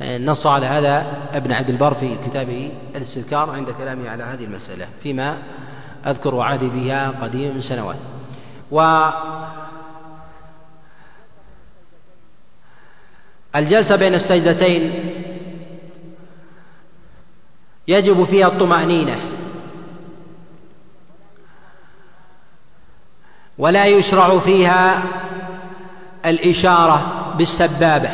نص 0.02 0.46
على 0.48 0.66
هذا 0.66 1.06
ابن 1.34 1.52
عبد 1.52 1.70
البر 1.70 1.94
في 1.94 2.18
كتابه 2.26 2.72
الاستذكار 2.96 3.50
عند 3.50 3.70
كلامه 3.70 4.10
على 4.10 4.24
هذه 4.24 4.44
المسألة 4.44 4.88
فيما 5.04 5.38
أذكر 6.08 6.36
وعدي 6.36 6.70
بها 6.70 7.10
قديما 7.10 7.54
من 7.54 7.62
سنوات. 7.62 7.98
و 8.72 8.82
الجلسة 13.56 13.96
بين 13.96 14.14
السجدتين 14.14 14.92
يجب 17.88 18.24
فيها 18.24 18.48
الطمأنينة. 18.48 19.20
ولا 23.58 23.86
يشرع 23.86 24.40
فيها 24.40 25.04
الإشارة 26.26 27.34
بالسبابة 27.38 28.10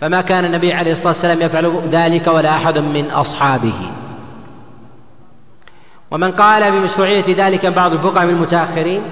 فما 0.00 0.22
كان 0.22 0.44
النبي 0.44 0.72
عليه 0.72 0.92
الصلاة 0.92 1.12
والسلام 1.12 1.42
يفعل 1.42 1.88
ذلك 1.90 2.26
ولا 2.26 2.56
أحد 2.56 2.78
من 2.78 3.10
أصحابه. 3.10 3.90
ومن 6.10 6.32
قال 6.32 6.72
بمشروعية 6.72 7.24
ذلك 7.46 7.66
بعض 7.66 7.92
الفقهاء 7.92 8.24
المتأخرين 8.24 9.02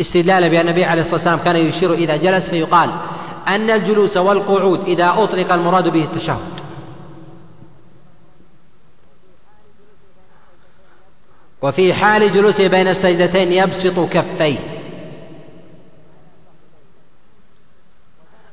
استدلالا 0.00 0.48
بأن 0.48 0.60
النبي 0.60 0.84
عليه 0.84 1.00
الصلاة 1.00 1.14
والسلام 1.14 1.38
كان 1.38 1.56
يشير 1.56 1.94
إذا 1.94 2.16
جلس 2.16 2.50
فيقال 2.50 2.90
أن 3.54 3.70
الجلوس 3.70 4.16
والقعود 4.16 4.80
إذا 4.80 5.14
أطلق 5.16 5.52
المراد 5.52 5.88
به 5.88 6.04
التشهد. 6.04 6.60
وفي 11.62 11.94
حال 11.94 12.32
جلوسه 12.32 12.66
بين 12.66 12.88
السجدتين 12.88 13.52
يبسط 13.52 13.98
كفيه 14.12 14.58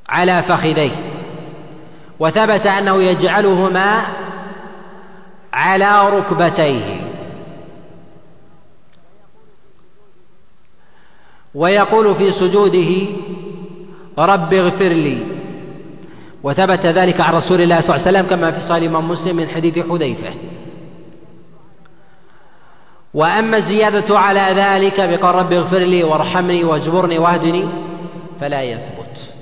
على 0.09 0.43
فخذيه. 0.43 0.95
وثبت 2.19 2.65
أنه 2.67 3.03
يجعلهما 3.03 4.07
على 5.53 6.09
ركبتيه. 6.09 7.01
ويقول 11.55 12.15
في 12.15 12.31
سجوده 12.31 13.07
رب 14.19 14.53
اغفر 14.53 14.89
لي. 14.89 15.25
وثبت 16.43 16.85
ذلك 16.85 17.21
عن 17.21 17.33
رسول 17.33 17.61
الله 17.61 17.81
صلى 17.81 17.95
الله 17.95 18.07
عليه 18.07 18.17
وسلم 18.17 18.29
كما 18.29 18.51
في 18.51 18.59
صحيح 18.59 18.75
الإمام 18.75 19.09
مسلم 19.09 19.35
من 19.35 19.47
حديث 19.47 19.79
حذيفة. 19.79 20.33
وأما 23.13 23.57
الزيادة 23.57 24.19
على 24.19 24.47
ذلك 24.61 25.01
بقول 25.01 25.35
رب 25.35 25.53
اغفر 25.53 25.79
لي 25.79 26.03
وارحمني 26.03 26.63
واجبرني 26.63 27.17
واهدني 27.17 27.65
فلا 28.39 28.61
يثبت. 28.61 29.33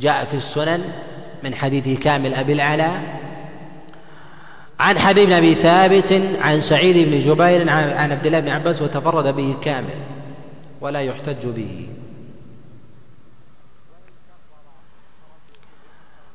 جاء 0.00 0.24
في 0.24 0.34
السنن 0.36 0.84
من 1.44 1.54
حديث 1.54 1.98
كامل 1.98 2.34
أبي 2.34 2.52
العلاء 2.52 3.02
عن 4.80 4.98
حبيب 4.98 5.26
بن 5.26 5.32
أبي 5.32 5.54
ثابت 5.54 6.22
عن 6.40 6.60
سعيد 6.60 7.08
بن 7.08 7.18
جبير 7.18 7.70
عن 7.70 8.12
عبد 8.12 8.26
الله 8.26 8.40
بن 8.40 8.48
عباس 8.48 8.82
وتفرد 8.82 9.36
به 9.36 9.56
كامل 9.62 9.94
ولا 10.80 11.00
يحتج 11.00 11.46
به. 11.46 11.86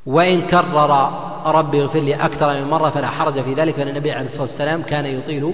وإن 0.08 0.42
كرر 0.42 1.12
رب 1.46 1.76
اغفر 1.76 2.00
لي 2.00 2.16
أكثر 2.16 2.54
من 2.54 2.70
مرة 2.70 2.90
فلا 2.90 3.10
حرج 3.10 3.42
في 3.42 3.54
ذلك 3.54 3.76
فإن 3.76 3.88
النبي 3.88 4.12
عليه 4.12 4.26
الصلاة 4.26 4.42
والسلام 4.42 4.82
كان 4.82 5.06
يطيل 5.06 5.54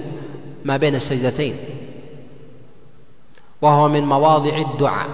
ما 0.64 0.76
بين 0.76 0.94
السجدتين 0.94 1.56
وهو 3.62 3.88
من 3.88 4.06
مواضع 4.06 4.56
الدعاء. 4.56 5.08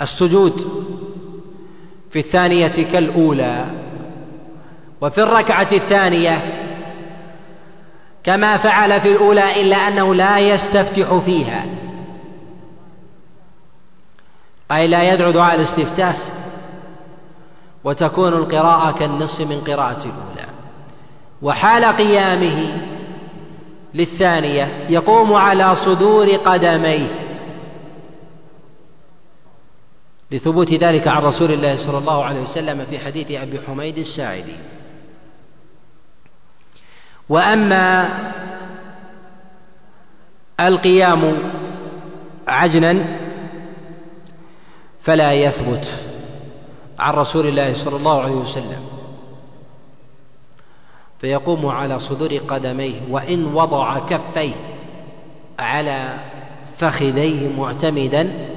والسجود 0.00 0.52
في 2.10 2.18
الثانية 2.18 2.92
كالأولى 2.92 3.66
وفي 5.00 5.22
الركعة 5.22 5.68
الثانية 5.72 6.42
كما 8.24 8.56
فعل 8.56 9.00
في 9.00 9.12
الأولى 9.12 9.62
إلا 9.62 9.76
أنه 9.76 10.14
لا 10.14 10.38
يستفتح 10.38 11.14
فيها. 11.24 11.66
أي 14.72 14.88
لا 14.88 15.14
يدعو 15.14 15.30
دعاء 15.30 15.54
الاستفتاح. 15.54 16.16
وتكون 17.84 18.32
القراءة 18.32 18.92
كالنصف 18.98 19.40
من 19.40 19.60
قراءة 19.60 20.04
الأولى. 20.04 20.48
وحال 21.42 21.84
قيامه 21.84 22.82
للثانية 23.94 24.86
يقوم 24.88 25.34
على 25.34 25.76
صدور 25.76 26.30
قدميه. 26.30 27.08
لثبوت 30.30 30.72
ذلك 30.74 31.08
عن 31.08 31.22
رسول 31.22 31.52
الله 31.52 31.76
صلى 31.76 31.98
الله 31.98 32.24
عليه 32.24 32.40
وسلم 32.40 32.84
في 32.90 32.98
حديث 32.98 33.30
أبي 33.30 33.60
حميد 33.66 33.98
الساعدي. 33.98 34.56
وأما 37.28 38.08
القيام 40.60 41.36
عجنا 42.48 43.25
فلا 45.06 45.32
يثبت 45.32 45.86
عن 46.98 47.14
رسول 47.14 47.46
الله 47.46 47.84
صلى 47.84 47.96
الله 47.96 48.22
عليه 48.22 48.34
وسلم. 48.34 48.80
فيقوم 51.18 51.66
على 51.66 52.00
صدور 52.00 52.36
قدميه 52.48 53.00
وإن 53.10 53.44
وضع 53.54 53.98
كفيه 53.98 54.54
على 55.58 56.18
فخذيه 56.78 57.56
معتمدا 57.58 58.48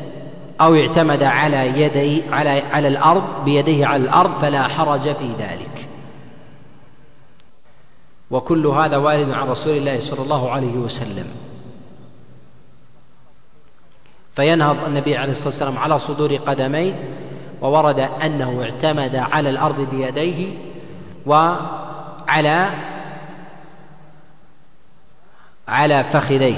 أو 0.61 0.75
اعتمد 0.75 1.23
على 1.23 1.81
يدي 1.81 2.23
على 2.31 2.49
على 2.49 2.87
الأرض 2.87 3.45
بيديه 3.45 3.85
على 3.85 4.03
الأرض 4.03 4.41
فلا 4.41 4.67
حرج 4.67 5.15
في 5.15 5.31
ذلك. 5.39 5.87
وكل 8.31 8.67
هذا 8.67 8.97
وارد 8.97 9.29
عن 9.29 9.47
رسول 9.47 9.77
الله 9.77 9.99
صلى 9.99 10.21
الله 10.21 10.51
عليه 10.51 10.73
وسلم. 10.73 11.27
فينهض 14.39 14.83
النبي 14.87 15.17
عليه 15.17 15.31
الصلاة 15.31 15.47
والسلام 15.47 15.77
على 15.77 15.99
صدور 15.99 16.35
قدميه 16.35 16.93
وورد 17.61 17.99
أنه 17.99 18.63
اعتمد 18.63 19.15
على 19.15 19.49
الأرض 19.49 19.89
بيديه 19.89 20.57
وعلى 21.25 22.69
على 25.67 26.03
فخذيه. 26.03 26.57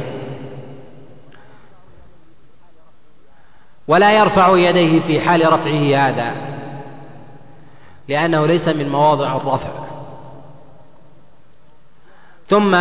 ولا 3.88 4.20
يرفع 4.20 4.58
يديه 4.58 5.00
في 5.00 5.22
حال 5.22 5.54
رفعه 5.54 5.96
هذا 5.96 6.36
لأنه 8.08 8.46
ليس 8.46 8.68
من 8.68 8.90
مواضع 8.90 9.36
الرفع. 9.36 9.70
ثم 12.48 12.76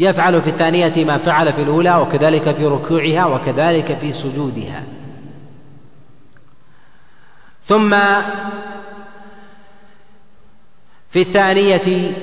يفعل 0.00 0.42
في 0.42 0.50
الثانية 0.50 1.04
ما 1.04 1.18
فعل 1.18 1.52
في 1.52 1.62
الأولى 1.62 1.96
وكذلك 1.96 2.54
في 2.54 2.66
ركوعها 2.66 3.26
وكذلك 3.26 3.98
في 3.98 4.12
سجودها. 4.12 4.84
ثم 7.64 7.90
في 11.10 11.20
الثانية 11.20 12.14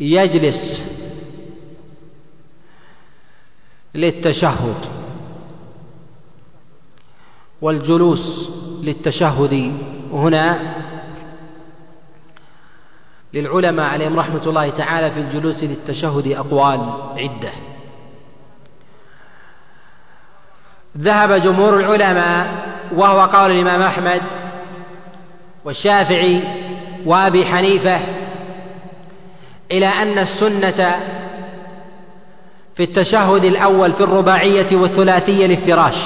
يجلس 0.00 0.84
للتشهد 3.94 4.76
والجلوس 7.60 8.50
للتشهد. 8.82 9.72
هنا 10.12 10.74
للعلماء 13.34 13.86
عليهم 13.86 14.18
رحمة 14.18 14.42
الله 14.46 14.70
تعالى 14.70 15.10
في 15.10 15.20
الجلوس 15.20 15.64
للتشهد 15.64 16.32
أقوال 16.32 16.92
عدة. 17.16 17.52
ذهب 20.98 21.32
جمهور 21.32 21.80
العلماء 21.80 22.66
وهو 22.92 23.20
قول 23.20 23.50
الإمام 23.50 23.82
أحمد 23.82 24.22
والشافعي 25.64 26.42
وأبي 27.06 27.46
حنيفة 27.46 28.00
إلى 29.70 29.86
أن 29.86 30.18
السنة 30.18 31.00
في 32.74 32.82
التشهد 32.82 33.44
الأول 33.44 33.92
في 33.92 34.00
الرباعية 34.00 34.76
والثلاثية 34.76 35.46
الافتراش 35.46 35.96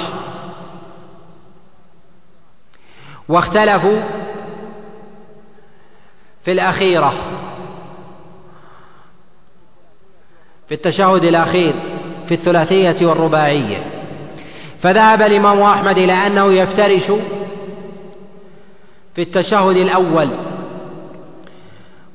واختلفوا 3.29 4.01
في 6.43 6.51
الأخيرة. 6.51 7.13
في 10.67 10.75
التشهد 10.75 11.23
الأخير 11.23 11.73
في 12.27 12.33
الثلاثية 12.33 13.05
والرباعية. 13.05 13.99
فذهب 14.79 15.21
الإمام 15.21 15.61
أحمد 15.61 15.97
إلى 15.97 16.13
أنه 16.13 16.53
يفترش 16.53 17.11
في 19.15 19.21
التشهد 19.21 19.77
الأول 19.77 20.29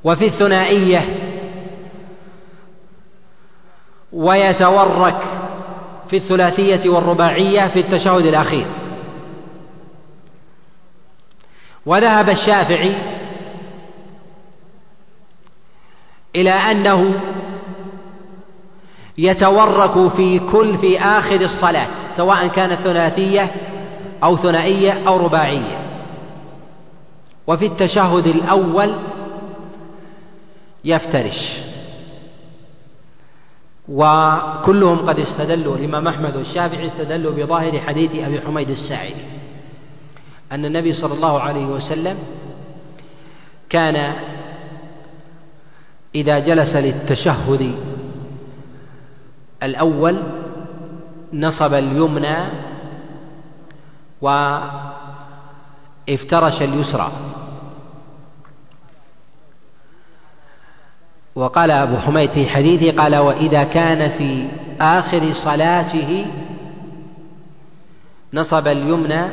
وفي 0.05 0.27
الثنائية 0.27 1.01
ويتورك 4.13 5.21
في 6.11 6.17
الثلاثية 6.17 6.91
والرباعية 6.91 7.69
في 7.69 7.81
التشهد 7.81 8.27
الأخير. 8.27 8.67
وذهب 11.87 12.29
الشافعي 12.31 13.14
إلى 16.37 16.51
أنه 16.51 17.15
يتورك 19.19 20.13
في 20.13 20.39
كل 20.39 20.79
في 20.79 21.01
آخر 21.01 21.41
الصلاة 21.41 21.89
سواء 22.17 22.47
كانت 22.47 22.81
ثلاثية 22.81 23.51
أو 24.25 24.37
ثنائية 24.37 25.09
أو 25.09 25.17
رباعية. 25.17 25.79
وفي 27.47 27.67
التشهد 27.67 28.27
الأول 28.27 28.95
يفترش. 30.85 31.61
وكلهم 33.89 34.99
قد 35.09 35.21
استدلوا 35.21 35.77
الإمام 35.77 36.09
أحمد 36.09 36.37
والشافعي 36.37 36.87
استدلوا 36.87 37.33
بظاهر 37.33 37.81
حديث 37.81 38.15
أبي 38.15 38.41
حميد 38.41 38.71
الساعدي 38.71 39.25
أن 40.53 40.65
النبي 40.65 40.93
صلى 40.93 41.15
الله 41.15 41.41
عليه 41.41 41.67
وسلم 41.67 42.19
كان 43.71 44.15
إذا 46.15 46.39
جلس 46.39 46.77
للتشهد. 46.77 47.75
الأول 49.63 50.17
نصب 51.33 51.75
اليمنى 51.75 52.37
وافترش 56.09 56.63
اليسرى. 56.63 57.13
وقال 61.35 61.71
أبو 61.71 61.97
حميد 61.97 62.31
في 62.31 62.49
حديثه 62.49 63.03
قال 63.03 63.17
وإذا 63.17 63.65
كان 63.65 64.11
في 64.19 64.49
آخر 64.81 65.33
صلاته 65.33 66.27
نصب 68.35 68.69
اليمنى 68.69 69.25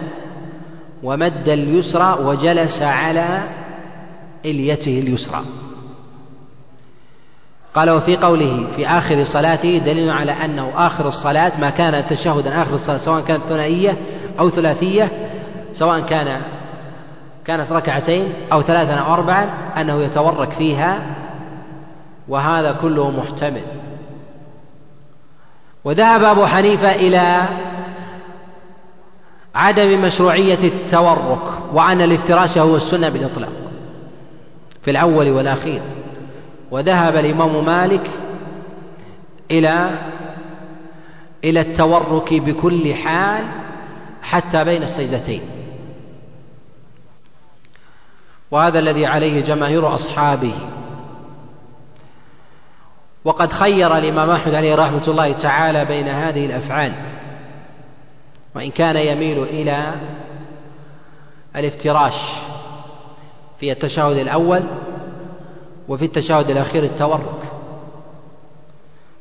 ومد 1.03 1.49
اليسرى 1.49 2.17
وجلس 2.23 2.81
على 2.81 3.43
إليته 4.45 4.99
اليسرى. 4.99 5.45
قال 7.75 7.89
وفي 7.89 8.17
قوله 8.17 8.67
في 8.75 8.87
آخر 8.87 9.23
صلاته 9.23 9.77
دليل 9.77 10.09
على 10.09 10.31
أنه 10.31 10.71
آخر 10.75 11.07
الصلاة 11.07 11.51
ما 11.59 11.69
كان 11.69 12.07
تشهدا 12.07 12.61
آخر 12.61 12.75
الصلاة 12.75 12.97
سواء 12.97 13.21
كانت 13.21 13.41
ثنائية 13.49 13.97
أو 14.39 14.49
ثلاثية 14.49 15.11
سواء 15.73 15.99
كان 15.99 16.41
كانت 17.45 17.71
ركعتين 17.71 18.33
أو 18.51 18.61
ثلاثا 18.61 18.93
أو 18.93 19.13
أربعا 19.13 19.49
أنه 19.77 20.01
يتورك 20.01 20.51
فيها 20.51 21.01
وهذا 22.27 22.71
كله 22.81 23.11
محتمل. 23.11 23.63
وذهب 25.83 26.23
أبو 26.23 26.45
حنيفة 26.45 26.95
إلى 26.95 27.43
عدم 29.55 30.01
مشروعية 30.01 30.63
التورك 30.63 31.41
وأن 31.73 32.01
الافتراش 32.01 32.57
هو 32.57 32.75
السنة 32.75 33.09
بالإطلاق 33.09 33.51
في 34.83 34.91
الأول 34.91 35.29
والأخير. 35.29 35.81
وذهب 36.71 37.15
الإمام 37.15 37.65
مالك 37.65 38.11
إلى 39.51 39.89
إلى 41.43 41.61
التورك 41.61 42.33
بكل 42.33 42.93
حال 42.93 43.45
حتى 44.21 44.63
بين 44.63 44.83
السجدتين 44.83 45.41
وهذا 48.51 48.79
الذي 48.79 49.05
عليه 49.05 49.41
جماهير 49.41 49.95
أصحابه. 49.95 50.53
وقد 53.25 53.53
خير 53.53 53.97
الإمام 53.97 54.29
أحمد 54.29 54.53
عليه 54.53 54.75
رحمة 54.75 55.07
الله 55.07 55.31
تعالى 55.31 55.85
بين 55.85 56.07
هذه 56.07 56.45
الأفعال. 56.45 56.93
وإن 58.55 58.71
كان 58.71 58.95
يميل 58.97 59.43
إلى 59.43 59.93
الافتراش 61.55 62.15
في 63.59 63.71
التشهد 63.71 64.17
الأول 64.17 64.63
وفي 65.91 66.05
التشهد 66.05 66.49
الأخير 66.49 66.83
التورك. 66.83 67.51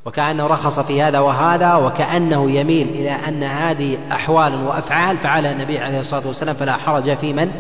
وكأنه 0.04 0.46
رخص 0.46 0.80
في 0.80 1.02
هذا 1.02 1.18
وهذا 1.18 1.74
وكأنه 1.74 2.50
يميل 2.50 2.88
إلى 2.88 3.10
أن 3.10 3.42
هذه 3.42 3.98
أحوال 4.12 4.54
وأفعال 4.54 5.18
فعلها 5.18 5.52
النبي 5.52 5.78
عليه 5.78 6.00
الصلاة 6.00 6.26
والسلام 6.26 6.54
فلا 6.54 6.76
حرج 6.76 7.16
في 7.16 7.32
من 7.32 7.50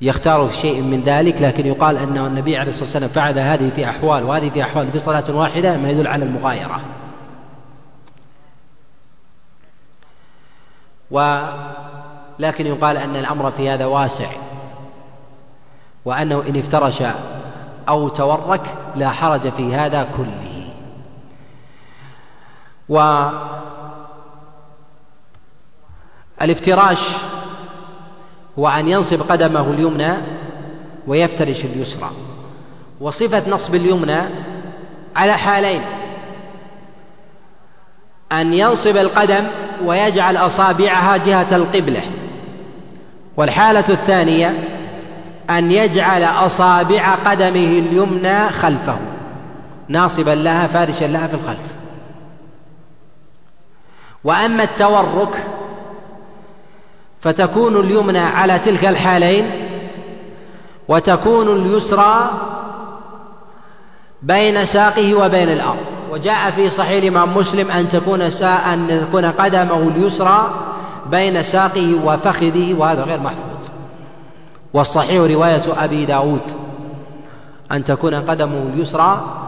يختار 0.00 0.48
في 0.48 0.54
شيء 0.54 0.82
من 0.82 1.00
ذلك. 1.00 1.42
لكن 1.42 1.66
يقال 1.66 1.96
أن 1.96 2.18
النبي 2.18 2.56
عليه 2.56 2.68
الصلاة 2.68 2.84
والسلام 2.84 3.08
فعل 3.08 3.38
هذه 3.38 3.70
في 3.70 3.88
أحوال 3.88 4.24
وهذه 4.24 4.50
في 4.50 4.62
أحوال 4.62 4.92
في 4.92 4.98
صلاة 4.98 5.36
واحدة 5.36 5.76
ما 5.76 5.90
يدل 5.90 6.06
على 6.06 6.24
المغايرة. 6.24 6.80
ولكن 11.10 12.66
يقال 12.66 12.96
أن 12.96 13.16
الأمر 13.16 13.50
في 13.50 13.70
هذا 13.70 13.86
واسع 13.86 14.30
وأنه 16.04 16.42
إن 16.48 16.56
افترش 16.56 17.02
أو 17.88 18.08
تورك 18.08 18.74
لا 18.96 19.10
حرج 19.10 19.48
في 19.48 19.74
هذا 19.74 20.08
كله. 20.16 20.68
والافتراش 26.40 27.08
هو 28.58 28.68
أن 28.68 28.88
ينصب 28.88 29.22
قدمه 29.22 29.70
اليمنى 29.70 30.12
ويفترش 31.06 31.64
اليسرى. 31.64 32.10
وصفة 33.00 33.50
نصب 33.50 33.74
اليمنى 33.74 34.20
على 35.16 35.38
حالين 35.38 35.82
أن 38.32 38.52
ينصب 38.52 38.96
القدم 38.96 39.46
ويجعل 39.84 40.36
أصابعها 40.36 41.16
جهة 41.16 41.56
القبلة. 41.56 42.02
والحالة 43.36 43.88
الثانية 43.88 44.54
أن 45.50 45.70
يجعل 45.70 46.24
أصابع 46.24 47.14
قدمه 47.14 47.78
اليمنى 47.78 48.48
خلفه. 48.48 48.98
ناصبا 49.88 50.30
لها 50.30 50.66
فارشا 50.66 51.04
لها 51.04 51.26
في 51.26 51.34
الخلف. 51.34 51.72
وأما 54.24 54.62
التورك 54.62 55.46
فتكون 57.20 57.80
اليمنى 57.80 58.18
على 58.18 58.58
تلك 58.58 58.84
الحالين 58.84 59.50
وتكون 60.88 61.48
اليسرى 61.56 62.30
بين 64.22 64.64
ساقه 64.64 65.14
وبين 65.14 65.48
الأرض. 65.48 65.86
وجاء 66.10 66.50
في 66.50 66.70
صحيح 66.70 67.02
الإمام 67.02 67.36
مسلم 67.36 67.70
أن 67.70 67.88
تكون 67.88 68.30
ساء 68.30 68.74
أن 68.74 69.06
تكون 69.08 69.24
قدمه 69.24 69.88
اليسرى 69.88 70.54
بين 71.10 71.42
ساقه 71.42 72.04
وفخذه 72.04 72.74
وهذا 72.74 73.02
غير 73.02 73.20
محفوظ. 73.20 73.51
والصحيح 74.74 75.30
رواية 75.30 75.84
أبي 75.84 76.06
داود 76.06 76.40
أن 77.72 77.84
تكون 77.84 78.14
قدمه 78.14 78.62
اليسرى 78.62 79.38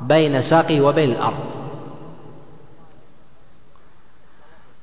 بين 0.00 0.42
ساقه 0.42 0.80
وبين 0.80 1.10
الأرض. 1.10 1.38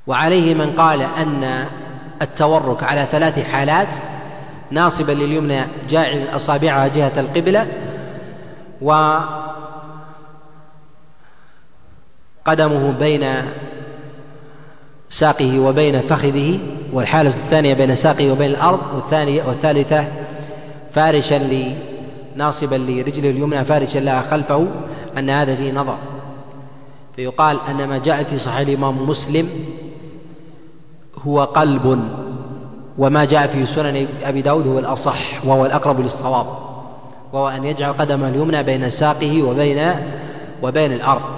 وعليه 0.07 0.53
من 0.53 0.71
قال 0.71 1.01
أن 1.01 1.67
التورك 2.21 2.83
على 2.83 3.07
ثلاث 3.11 3.39
حالات 3.39 3.87
ناصبا 4.71 5.11
لليمنى 5.11 5.61
جاعل 5.89 6.27
أصابعها 6.35 6.87
جهة 6.87 7.19
القبلة 7.19 7.67
وقدمه 12.45 12.91
بين 12.99 13.23
ساقه 15.19 15.59
وبين 15.59 16.01
فخذه 16.01 16.59
والحالة 16.93 17.29
الثانية 17.29 17.73
بين 17.73 17.95
ساقه 17.95 18.31
وبين 18.31 18.51
الأرض 18.51 18.79
والثانية 18.95 19.43
والثالثة 19.43 20.05
فارشا 20.91 21.75
ناصبا 22.35 22.75
لرجله 22.75 23.29
اليمنى 23.29 23.65
فارشا 23.65 23.99
لها 23.99 24.21
خلفه 24.21 24.67
أن 25.17 25.29
هذا 25.29 25.55
فيه 25.55 25.71
نظر. 25.71 25.97
فيقال 27.15 27.57
أن 27.69 27.87
ما 27.87 27.97
جاء 27.97 28.23
في 28.23 28.37
صحيح 28.37 28.57
الإمام 28.57 29.09
مسلم 29.09 29.49
هو 31.27 31.43
قلب 31.43 31.99
وما 32.97 33.25
جاء 33.25 33.47
في 33.47 33.65
سنن 33.65 34.07
أبي 34.23 34.41
داود 34.41 34.67
هو 34.67 34.79
الأصح 34.79 35.45
وهو 35.45 35.65
الأقرب 35.65 35.99
للصواب 35.99 36.45
وهو 37.33 37.47
أن 37.49 37.63
يجعل 37.63 37.93
قدمه 37.93 38.29
اليمنى 38.29 38.63
بين 38.63 38.89
ساقه 38.89 39.43
وبين 39.43 39.93
وبين 40.63 40.93
الأرض. 40.93 41.34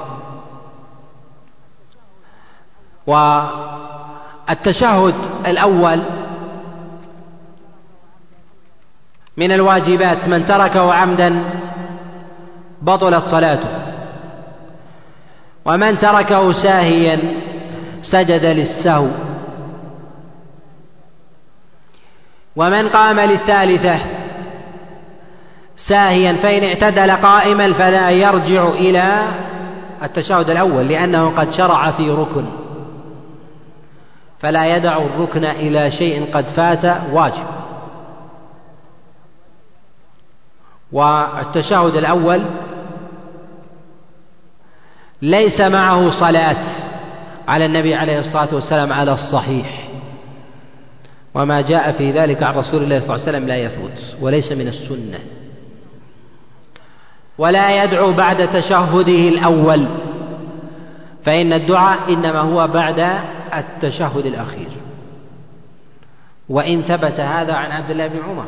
والتشهد 4.47 5.15
الأول 5.47 5.99
من 9.37 9.51
الواجبات 9.51 10.27
من 10.27 10.45
تركه 10.45 10.93
عمدا 10.93 11.43
بطلت 12.81 13.23
صلاته 13.23 13.69
ومن 15.65 15.99
تركه 15.99 16.51
ساهيا 16.51 17.19
سجد 18.01 18.45
للسهو 18.45 19.07
ومن 22.55 22.89
قام 22.89 23.19
للثالثة 23.19 23.99
ساهيا 25.75 26.33
فإن 26.33 26.63
اعتدل 26.63 27.11
قائما 27.11 27.73
فلا 27.73 28.09
يرجع 28.09 28.67
إلى 28.69 29.27
التشهد 30.03 30.49
الأول 30.49 30.87
لأنه 30.87 31.33
قد 31.37 31.51
شرع 31.51 31.91
في 31.91 32.09
ركن. 32.09 32.45
فلا 34.39 34.77
يدع 34.77 34.97
الركن 34.97 35.45
إلى 35.45 35.91
شيء 35.91 36.31
قد 36.33 36.47
فات 36.47 36.85
واجب. 37.11 37.45
والتشهد 40.91 41.95
الأول 41.95 42.41
ليس 45.21 45.61
معه 45.61 46.09
صلاة 46.09 46.65
على 47.47 47.65
النبي 47.65 47.95
عليه 47.95 48.19
الصلاة 48.19 48.55
والسلام 48.55 48.93
على 48.93 49.13
الصحيح. 49.13 49.87
وما 51.35 51.61
جاء 51.61 51.91
في 51.91 52.11
ذلك 52.11 52.43
عن 52.43 52.53
رسول 52.55 52.83
الله 52.83 52.99
صلى 52.99 53.15
الله 53.15 53.27
عليه 53.27 53.37
وسلم 53.37 53.47
لا 53.47 53.57
يثبت 53.57 54.15
وليس 54.21 54.51
من 54.51 54.67
السنة. 54.67 55.19
ولا 57.37 57.83
يدعو 57.83 58.13
بعد 58.13 58.51
تشهده 58.51 59.29
الأول 59.29 59.87
فإن 61.23 61.53
الدعاء 61.53 62.13
إنما 62.13 62.39
هو 62.39 62.67
بعد 62.67 63.19
التشهد 63.53 64.25
الأخير. 64.25 64.69
وإن 66.49 66.81
ثبت 66.81 67.19
هذا 67.19 67.53
عن 67.53 67.71
عبد 67.71 67.91
الله 67.91 68.07
بن 68.07 68.19
عمر. 68.19 68.45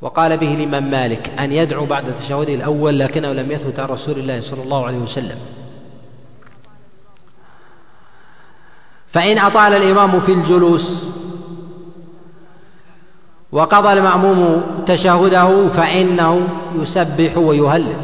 وقال 0.00 0.36
به 0.36 0.54
الإمام 0.54 0.90
مالك 0.90 1.28
أن 1.38 1.52
يدعو 1.52 1.86
بعد 1.86 2.14
تشهده 2.14 2.54
الأول 2.54 2.98
لكنه 2.98 3.32
لم 3.32 3.52
يثبت 3.52 3.80
عن 3.80 3.88
رسول 3.88 4.18
الله 4.18 4.40
صلى 4.40 4.62
الله 4.62 4.86
عليه 4.86 4.98
وسلم. 4.98 5.38
فإن 9.12 9.38
أطال 9.38 9.72
الإمام 9.72 10.20
في 10.20 10.32
الجلوس 10.32 11.06
وقضى 13.52 13.92
المأموم 13.92 14.62
تشهده 14.86 15.68
فإنه 15.68 16.48
يسبح 16.74 17.36
ويهلل. 17.36 17.96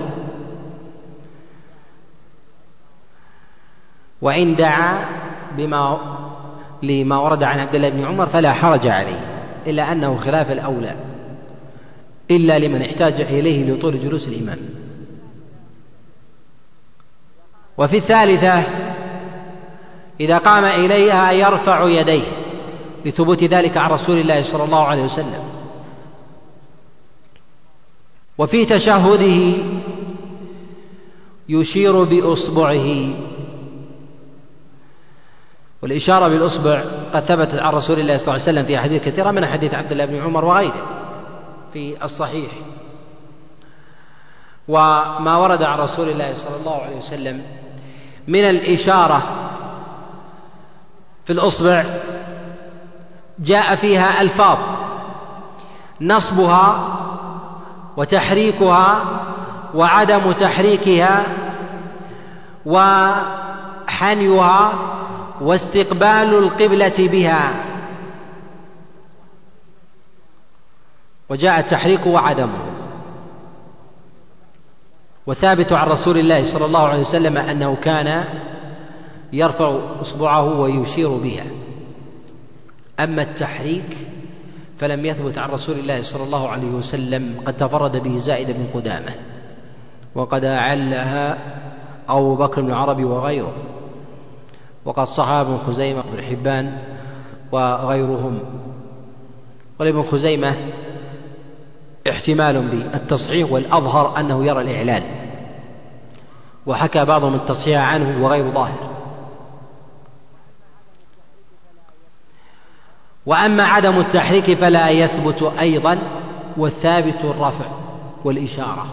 وإن 4.23 4.57
دعا 4.57 5.05
بما 5.57 6.17
لما 6.83 7.19
ورد 7.19 7.43
عن 7.43 7.59
عبد 7.59 7.75
الله 7.75 7.89
بن 7.89 8.05
عمر 8.05 8.27
فلا 8.27 8.53
حرج 8.53 8.87
عليه 8.87 9.21
إلا 9.67 9.93
أنه 9.93 10.17
خلاف 10.17 10.53
الأولى 10.53 10.97
إلا 12.31 12.59
لمن 12.59 12.83
احتاج 12.83 13.21
إليه 13.21 13.73
لطول 13.73 14.01
جلوس 14.03 14.29
الإمام. 14.29 14.59
وفي 17.79 17.97
الثالثة 17.97 18.65
إذا 20.21 20.39
قام 20.39 20.65
إليها 20.65 21.33
يرفع 21.33 21.89
يديه 21.89 22.27
لثبوت 23.05 23.45
ذلك 23.45 23.77
عن 23.77 23.91
رسول 23.91 24.19
الله 24.19 24.43
صلى 24.43 24.65
الله 24.65 24.85
عليه 24.85 25.03
وسلم. 25.03 25.43
وفي 28.39 28.67
تشهده 28.67 29.63
يشير 31.49 32.05
بإصبعه 32.05 33.15
والإشارة 35.83 36.29
بالإصبع 36.29 36.83
قد 37.15 37.21
ثبتت 37.21 37.59
عن 37.59 37.73
رسول 37.73 38.01
الله 38.01 38.17
صلى 38.17 38.23
الله 38.23 38.33
عليه 38.33 38.43
وسلم 38.43 38.65
في 38.65 38.79
أحاديث 38.79 39.05
كثيرة 39.05 39.31
من 39.31 39.47
حديث 39.47 39.75
عبد 39.75 39.93
الله 39.93 40.05
بن 40.05 40.23
عمر 40.23 40.45
وغيره 40.45 40.87
في 41.73 42.05
الصحيح. 42.05 42.51
وما 44.69 45.37
ورد 45.37 45.63
عن 45.63 45.79
رسول 45.79 46.09
الله 46.09 46.35
صلى 46.35 46.57
الله 46.57 46.83
عليه 46.83 46.97
وسلم 46.97 47.43
من 48.29 48.45
الإشارة 48.45 49.23
في 51.25 51.33
الإصبع 51.33 51.85
جاء 53.39 53.77
فيها 53.77 54.23
ألفاظ 54.23 54.59
نصبها 56.01 56.97
وتحريكها 57.97 59.05
وعدم 59.75 60.33
تحريكها 60.33 61.23
وحنيها 62.67 64.73
واستقبال 65.41 66.35
القبلة 66.35 67.09
بها. 67.09 67.65
وجاء 71.29 71.61
التحريك 71.61 72.07
وعدمه 72.07 72.59
وثابت 75.27 75.73
عن 75.73 75.89
رسول 75.89 76.19
الله 76.19 76.53
صلى 76.53 76.65
الله 76.65 76.89
عليه 76.89 77.01
وسلم 77.01 77.37
أنه 77.37 77.77
كان 77.83 78.25
يرفع 79.33 79.79
إصبعه 80.01 80.61
ويشير 80.61 81.09
بها. 81.09 81.47
أما 83.01 83.23
التحريك 83.23 83.97
فلم 84.79 85.07
يثبت 85.07 85.39
عن 85.39 85.51
رسول 85.51 85.79
الله 85.79 86.03
صلى 86.03 86.25
الله 86.25 86.49
عليه 86.49 86.69
وسلم 86.69 87.41
قد 87.47 87.57
تفرد 87.57 87.97
به 87.97 88.19
زائد 88.19 88.51
بن 88.51 88.67
قدامة. 88.75 89.15
وقد 90.15 90.45
أعلها 90.45 91.39
أبو 92.09 92.37
بكر 92.37 92.61
بن 92.61 92.73
عربي 92.73 93.05
وغيره. 93.05 93.55
وقد 94.87 95.07
صحى 95.07 95.41
ابن 95.41 95.59
خزيمة 95.59 96.03
بن 96.13 96.23
حبان 96.23 96.79
وغيرهم. 97.53 98.39
ولابن 99.81 100.03
خزيمة 100.03 100.57
احتمال 102.11 102.61
بالتصحيح 102.61 103.53
والأظهر 103.53 104.21
أنه 104.21 104.45
يرى 104.45 104.63
الإعلان 104.63 105.03
وحكى 106.67 107.05
بعضهم 107.05 107.35
التصحيح 107.35 107.93
عنه 107.93 108.25
وغير 108.25 108.51
ظاهر. 108.51 108.91
وأما 113.27 113.63
عدم 113.63 113.99
التحريك 113.99 114.55
فلا 114.55 114.91
يثبت 114.91 115.43
أيضا 115.43 115.99
والثابت 116.57 117.25
الرفع 117.25 117.67
والإشارة 118.25 118.87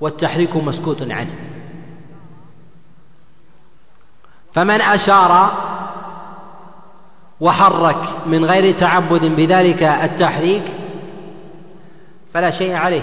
والتحريك 0.00 0.56
مسكوت 0.56 1.02
عنه. 1.02 1.53
فمن 4.54 4.80
أشار 4.80 5.52
وحرك 7.40 8.08
من 8.26 8.44
غير 8.44 8.74
تعبد 8.74 9.24
بذلك 9.24 9.82
التحريك 9.82 10.62
فلا 12.34 12.50
شيء 12.50 12.74
عليه 12.74 13.02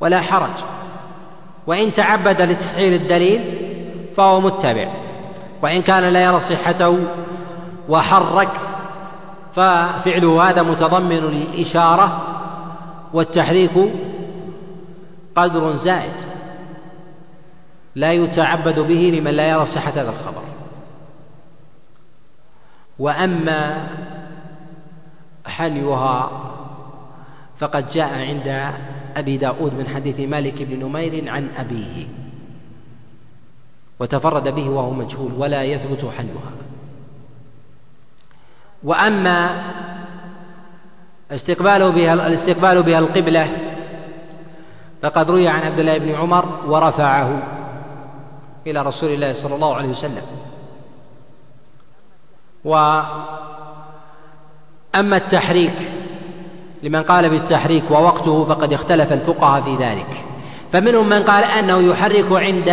ولا 0.00 0.20
حرج. 0.20 0.64
وإن 1.66 1.92
تعبد 1.92 2.42
لتسعير 2.42 3.00
الدليل 3.00 3.40
فهو 4.16 4.40
متبع. 4.40 4.88
وإن 5.62 5.82
كان 5.82 6.02
لا 6.04 6.22
يرى 6.22 6.40
صحته 6.40 6.98
وحرك 7.88 8.50
ففعله 9.54 10.50
هذا 10.50 10.62
متضمن 10.62 11.20
للإشارة 11.20 12.22
والتحريك 13.12 13.70
قدر 15.36 15.76
زائد. 15.76 16.31
لا 17.94 18.12
يتعبد 18.12 18.80
به 18.80 19.12
لمن 19.18 19.30
لا 19.30 19.50
يرى 19.50 19.66
صحة 19.66 19.90
هذا 19.90 20.10
الخبر. 20.10 20.42
وأما 22.98 23.88
حنيها 25.46 26.30
فقد 27.58 27.88
جاء 27.88 28.14
عند 28.14 28.72
أبي 29.16 29.36
داود 29.36 29.74
من 29.74 29.88
حديث 29.88 30.20
مالك 30.20 30.62
بن 30.62 30.86
نمير 30.86 31.30
عن 31.30 31.48
أبيه 31.56 32.06
وتفرد 34.00 34.48
به 34.48 34.68
وهو 34.68 34.90
مجهول 34.90 35.32
ولا 35.32 35.62
يثبت 35.62 36.04
حلها 36.16 36.52
وأما 38.82 39.62
استقباله 41.30 41.90
بها 41.90 42.14
الاستقبال 42.14 42.82
بها 42.82 42.98
القبلة 42.98 43.50
فقد 45.02 45.30
روي 45.30 45.48
عن 45.48 45.62
عبد 45.62 45.78
الله 45.78 45.98
بن 45.98 46.14
عمر 46.14 46.44
ورفعه. 46.66 47.42
إلى 48.66 48.82
رسول 48.82 49.10
الله 49.10 49.32
صلى 49.32 49.54
الله 49.54 49.76
عليه 49.76 49.88
وسلم. 49.88 50.22
وأما 52.64 53.16
التحريك 55.16 55.92
لمن 56.82 57.02
قال 57.02 57.30
بالتحريك 57.30 57.90
ووقته 57.90 58.44
فقد 58.44 58.72
اختلف 58.72 59.12
الفقهاء 59.12 59.62
في 59.62 59.76
ذلك. 59.76 60.26
فمنهم 60.72 61.08
من 61.08 61.22
قال 61.22 61.44
أنه 61.44 61.78
يحرك 61.78 62.32
عند 62.32 62.70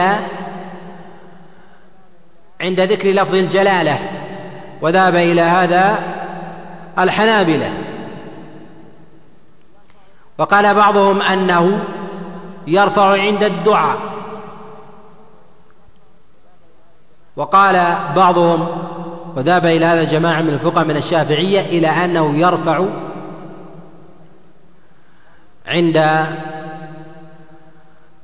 عند 2.62 2.82
ذكر 2.82 3.10
لفظ 3.10 3.36
الجلالة 3.36 4.00
وذهب 4.82 5.16
إلى 5.16 5.42
هذا 5.42 6.00
الحنابلة. 7.00 7.74
وقال 10.38 10.76
بعضهم 10.76 11.22
أنه 11.22 11.86
يرفع 12.68 13.12
عند 13.12 13.44
الدعاء. 13.44 14.19
وقال 17.40 17.76
بعضهم 18.16 18.68
وذهب 19.36 19.66
إلى 19.66 19.86
هذا 19.86 20.04
جماعة 20.04 20.42
من 20.42 20.50
الفقهاء 20.50 20.86
من 20.86 20.98
الشافعية 20.98 21.62
إلى 21.62 21.88
أنه 21.88 22.38
يرفع 22.38 22.86
عند 25.68 25.98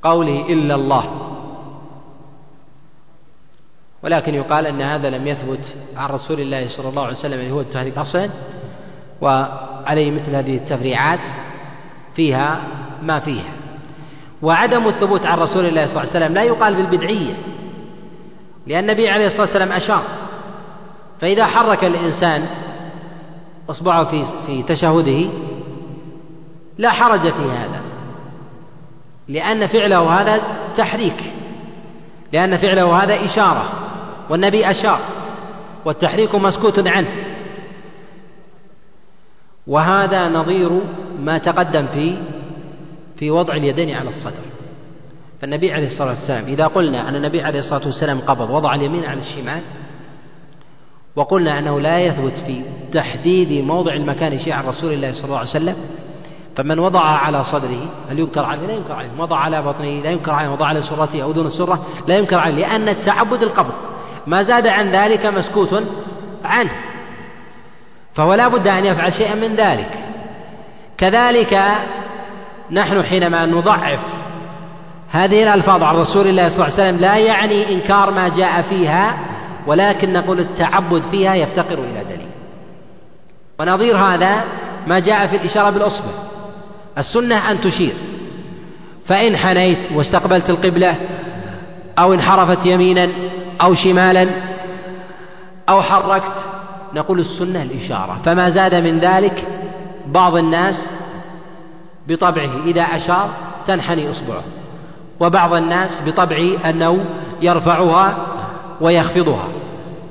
قوله 0.01 0.45
إلا 0.49 0.75
الله. 0.75 1.21
ولكن 4.03 4.35
يقال 4.35 4.67
أن 4.67 4.81
هذا 4.81 5.09
لم 5.09 5.27
يثبت 5.27 5.75
عن 5.97 6.09
رسول 6.09 6.39
الله 6.39 6.67
صلى 6.67 6.89
الله 6.89 7.03
عليه 7.03 7.17
وسلم 7.17 7.39
اللي 7.39 7.51
هو 7.51 7.61
التحريك 7.61 7.97
أصلا 7.97 8.29
وعليه 9.21 10.11
مثل 10.11 10.35
هذه 10.35 10.55
التفريعات 10.57 11.27
فيها 12.15 12.61
ما 13.01 13.19
فيها. 13.19 13.53
وعدم 14.41 14.87
الثبوت 14.87 15.25
عن 15.25 15.39
رسول 15.39 15.65
الله 15.65 15.87
صلى 15.87 16.03
الله 16.03 16.15
عليه 16.15 16.25
وسلم 16.25 16.33
لا 16.33 16.43
يقال 16.43 16.75
بالبدعية. 16.75 17.54
لأن 18.67 18.83
النبي 18.83 19.09
عليه 19.09 19.25
الصلاة 19.25 19.41
والسلام 19.41 19.71
أشار. 19.71 20.03
فإذا 21.21 21.45
حرك 21.45 21.83
الإنسان 21.83 22.45
إصبعه 23.69 24.03
في 24.03 24.25
في 24.45 24.63
تشهده 24.63 25.29
لا 26.77 26.89
حرج 26.91 27.19
في 27.19 27.49
هذا. 27.51 27.81
لأن 29.27 29.67
فعله 29.67 30.21
هذا 30.21 30.41
تحريك. 30.77 31.33
لأن 32.33 32.57
فعله 32.57 33.03
هذا 33.03 33.25
إشارة. 33.25 33.69
والنبي 34.29 34.71
أشار. 34.71 34.99
والتحريك 35.85 36.35
مسكوت 36.35 36.87
عنه. 36.87 37.09
وهذا 39.67 40.29
نظير 40.29 40.81
ما 41.19 41.37
تقدم 41.37 41.87
في 41.87 42.17
في 43.17 43.31
وضع 43.31 43.53
اليدين 43.53 43.95
على 43.95 44.09
الصدر. 44.09 44.54
فالنبي 45.45 45.73
عليه 45.73 45.85
الصلاة 45.85 46.09
والسلام 46.09 46.45
إذا 46.45 46.67
قلنا 46.67 47.09
أن 47.09 47.15
النبي 47.15 47.41
عليه 47.41 47.59
الصلاة 47.59 47.85
والسلام 47.85 48.19
قبض 48.19 48.49
وضع 48.49 48.75
اليمين 48.75 49.05
على 49.05 49.19
الشمال 49.19 49.61
وقلنا 51.15 51.59
أنه 51.59 51.79
لا 51.79 51.99
يثبت 51.99 52.37
في 52.37 52.61
تحديد 52.93 53.65
موضع 53.65 53.93
المكان 53.93 54.39
شيء 54.39 54.53
عن 54.53 54.65
رسول 54.65 54.93
الله 54.93 55.13
صلى 55.13 55.25
الله 55.25 55.37
عليه 55.37 55.49
وسلم 55.49 55.75
فمن 56.55 56.79
وضعها 56.79 57.17
على 57.17 57.43
صدره 57.43 57.89
هل 58.09 58.19
ينكر 58.19 58.45
عليه؟ 58.45 58.67
لا 58.67 58.73
ينكر 58.73 58.93
عليه، 58.93 59.09
وضع 59.17 59.37
على 59.37 59.61
بطنه 59.61 60.01
لا 60.01 60.09
ينكر 60.09 60.31
عليه، 60.31 60.49
وضع 60.49 60.65
على 60.65 60.81
سرته 60.81 61.23
أو 61.23 61.31
دون 61.31 61.45
السرة 61.45 61.85
لا 62.07 62.17
ينكر 62.17 62.37
عليه، 62.37 62.55
لأن 62.55 62.89
التعبد 62.89 63.43
القبض، 63.43 63.73
ما 64.27 64.43
زاد 64.43 64.67
عن 64.67 64.89
ذلك 64.89 65.25
مسكوت 65.25 65.83
عنه، 66.43 66.71
فهو 68.13 68.33
لا 68.33 68.47
بد 68.47 68.67
أن 68.67 68.85
يفعل 68.85 69.13
شيئا 69.13 69.35
من 69.35 69.55
ذلك. 69.55 69.99
كذلك 70.97 71.61
نحن 72.71 73.03
حينما 73.03 73.45
نضعف 73.45 73.99
هذه 75.15 75.43
الألفاظ 75.43 75.83
عن 75.83 75.95
رسول 75.95 76.27
الله 76.27 76.49
صلى 76.49 76.55
الله 76.55 76.63
عليه 76.63 76.73
وسلم 76.73 76.97
لا 77.01 77.17
يعني 77.17 77.73
إنكار 77.73 78.11
ما 78.11 78.27
جاء 78.27 78.61
فيها 78.61 79.17
ولكن 79.67 80.13
نقول 80.13 80.39
التعبد 80.39 81.03
فيها 81.03 81.35
يفتقر 81.35 81.79
إلى 81.79 82.03
دليل. 82.03 82.27
ونظير 83.59 83.97
هذا 83.97 84.43
ما 84.87 84.99
جاء 84.99 85.27
في 85.27 85.35
الإشارة 85.35 85.69
بالأصبع. 85.69 86.11
السنة 86.97 87.51
أن 87.51 87.61
تشير. 87.61 87.93
فإن 89.05 89.37
حنيت 89.37 89.77
واستقبلت 89.93 90.49
القبلة 90.49 90.95
أو 91.99 92.13
انحرفت 92.13 92.65
يمينا 92.65 93.09
أو 93.61 93.75
شمالا 93.75 94.27
أو 95.69 95.81
حركت 95.81 96.45
نقول 96.93 97.19
السنة 97.19 97.63
الإشارة. 97.63 98.19
فما 98.25 98.49
زاد 98.49 98.75
من 98.75 98.99
ذلك 98.99 99.47
بعض 100.07 100.35
الناس 100.35 100.89
بطبعه. 102.07 102.63
إذا 102.65 102.81
أشار 102.81 103.29
تنحني 103.67 104.11
إصبعه. 104.11 104.43
وبعض 105.19 105.53
الناس 105.53 106.01
بطبعه 106.05 106.69
أنه 106.69 107.05
يرفعها 107.41 108.17
ويخفضها 108.81 109.47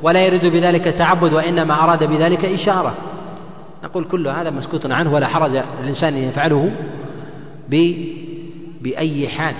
ولا 0.02 0.22
يريد 0.22 0.46
بذلك 0.46 0.84
تعبد 0.84 1.32
وإنما 1.32 1.84
أراد 1.84 2.04
بذلك 2.04 2.44
إشارة. 2.44 2.94
نقول 3.84 4.04
كل 4.04 4.28
هذا 4.28 4.50
مسكوت 4.50 4.90
عنه 4.90 5.12
ولا 5.12 5.28
حرج 5.28 5.56
الإنسان 5.80 6.14
أن 6.14 6.22
يفعله 6.22 6.70
بأي 8.80 9.28
حال. 9.28 9.54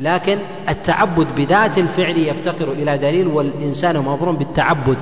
لكن 0.00 0.38
التعبد 0.68 1.26
بذات 1.36 1.78
الفعل 1.78 2.18
يفتقر 2.18 2.72
إلى 2.72 2.98
دليل 2.98 3.26
والإنسان 3.26 3.98
مأمور 3.98 4.30
بالتعبد 4.30 4.98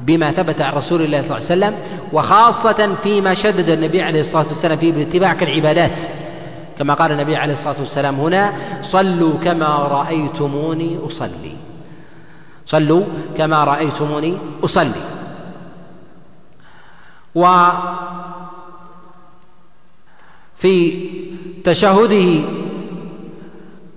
بما 0.00 0.30
ثبت 0.30 0.60
عن 0.60 0.72
رسول 0.72 1.02
الله 1.02 1.22
صلى 1.22 1.38
الله 1.38 1.50
عليه 1.50 1.56
وسلم 1.56 1.74
وخاصة 2.12 2.94
فيما 3.02 3.34
شدد 3.34 3.68
النبي 3.68 4.02
عليه 4.02 4.20
الصلاة 4.20 4.46
والسلام 4.46 4.78
فيه 4.78 4.92
باتباع 4.92 5.34
كالعبادات. 5.34 5.98
كما 6.78 6.94
قال 6.94 7.12
النبي 7.12 7.36
عليه 7.36 7.52
الصلاة 7.52 7.80
والسلام 7.80 8.20
هنا 8.20 8.52
صلوا 8.82 9.38
كما 9.44 9.66
رأيتموني 9.76 10.98
أصلي. 11.06 11.56
صلوا 12.66 13.04
كما 13.36 13.64
رأيتموني 13.64 14.38
أصلي. 14.64 15.04
وفي 20.56 21.06
تشهده 21.64 22.44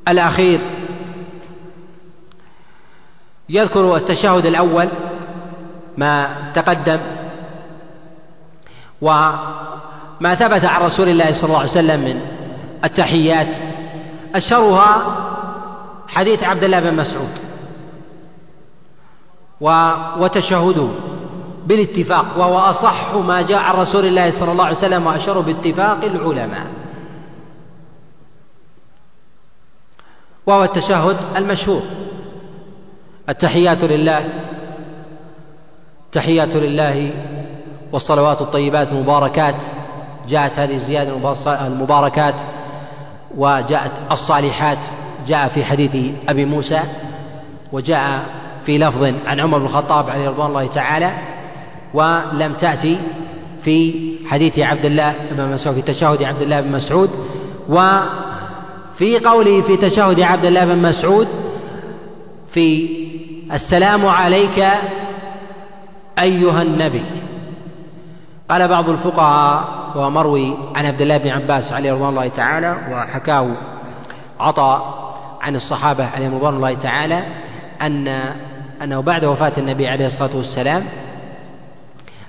الأخير 0.08 0.60
يذكر 3.50 3.96
التشهد 3.96 4.46
الأول 4.46 4.88
ما 5.98 6.36
تقدم 6.56 7.00
وما 9.02 10.36
ثبت 10.40 10.66
عن 10.66 10.82
رسول 10.82 11.10
الله 11.10 11.32
صلى 11.34 11.44
الله 11.44 11.60
عليه 11.60 11.70
وسلم 11.72 12.00
من 12.00 12.39
التحيات. 12.84 13.54
أشهرها 14.36 15.16
حديث 16.08 16.44
عبد 16.44 16.64
الله 16.64 16.80
بن 16.80 16.96
مسعود. 16.96 17.30
وتشهده 20.20 20.88
بالاتفاق 21.68 22.26
وهو 22.38 22.58
أصح 22.58 23.14
ما 23.16 23.42
جاء 23.42 23.60
عن 23.60 23.76
رسول 23.76 24.06
الله 24.06 24.32
صلى 24.32 24.52
الله 24.52 24.66
عليه 24.66 24.78
وسلم 24.78 25.08
وأشره 25.08 25.42
باتفاق 25.42 26.04
العلماء. 26.04 26.68
وهو 30.48 30.64
التشهد 30.64 31.18
المشهور. 31.36 31.82
التحيات 33.30 33.84
لله 33.84 34.30
تحيات 36.12 36.56
لله 36.56 37.14
والصلوات 37.92 38.42
الطيبات 38.42 38.88
المباركات. 38.88 39.56
جاءت 40.28 40.60
هذه 40.60 40.76
الزيادة 40.76 41.34
المباركات 41.68 42.36
وجاءت 43.38 43.92
الصالحات 44.12 44.78
جاء 45.28 45.48
في 45.48 45.66
حديث 45.66 46.14
أبي 46.30 46.46
موسى 46.46 46.82
وجاء 47.72 48.26
في 48.66 48.78
لفظ 48.78 49.14
عن 49.26 49.40
عمر 49.40 49.58
بن 49.58 49.66
الخطاب 49.66 50.10
عليه 50.10 50.30
رضوان 50.30 50.50
الله 50.50 50.68
تعالى 50.68 51.14
ولم 51.94 52.54
تأتي 52.54 53.00
في 53.64 53.94
حديث 54.28 54.60
عبد 54.60 54.86
الله 54.86 55.16
بن 55.32 55.54
مسعود 55.54 55.76
في 55.76 55.82
تشهد 55.82 56.24
عبد 56.24 56.42
الله 56.42 56.62
بن 56.62 56.72
مسعود 56.72 57.10
وفي 57.70 59.20
قوله 59.26 59.62
في 59.62 59.78
تشهد 59.78 60.20
عبد 60.20 60.46
الله 60.46 60.66
بن 60.66 60.78
مسعود 60.78 61.28
في 62.54 62.90
السلام 63.54 64.06
عليك 64.06 64.66
أيها 66.20 66.62
النبي. 66.62 67.04
قال 68.50 68.68
بعض 68.68 68.90
الفقهاء 68.90 69.79
وهو 70.00 70.10
مروي 70.10 70.58
عن 70.76 70.86
عبد 70.86 71.02
الله 71.02 71.18
بن 71.18 71.30
عباس 71.30 71.72
عليه 71.72 71.94
رضوان 71.94 72.10
الله 72.10 72.28
تعالى 72.28 72.78
وحكاه 72.92 73.48
عطاء 74.40 75.10
عن 75.42 75.56
الصحابة 75.56 76.06
عليهم 76.06 76.36
رضوان 76.36 76.56
الله 76.56 76.74
تعالى 76.74 77.24
أن 77.82 78.08
أنه 78.84 79.02
بعد 79.02 79.26
وفاة 79.26 79.54
النبي 79.58 79.88
عليه 79.88 80.08
الصلاة 80.08 80.36
والسلام 80.36 80.84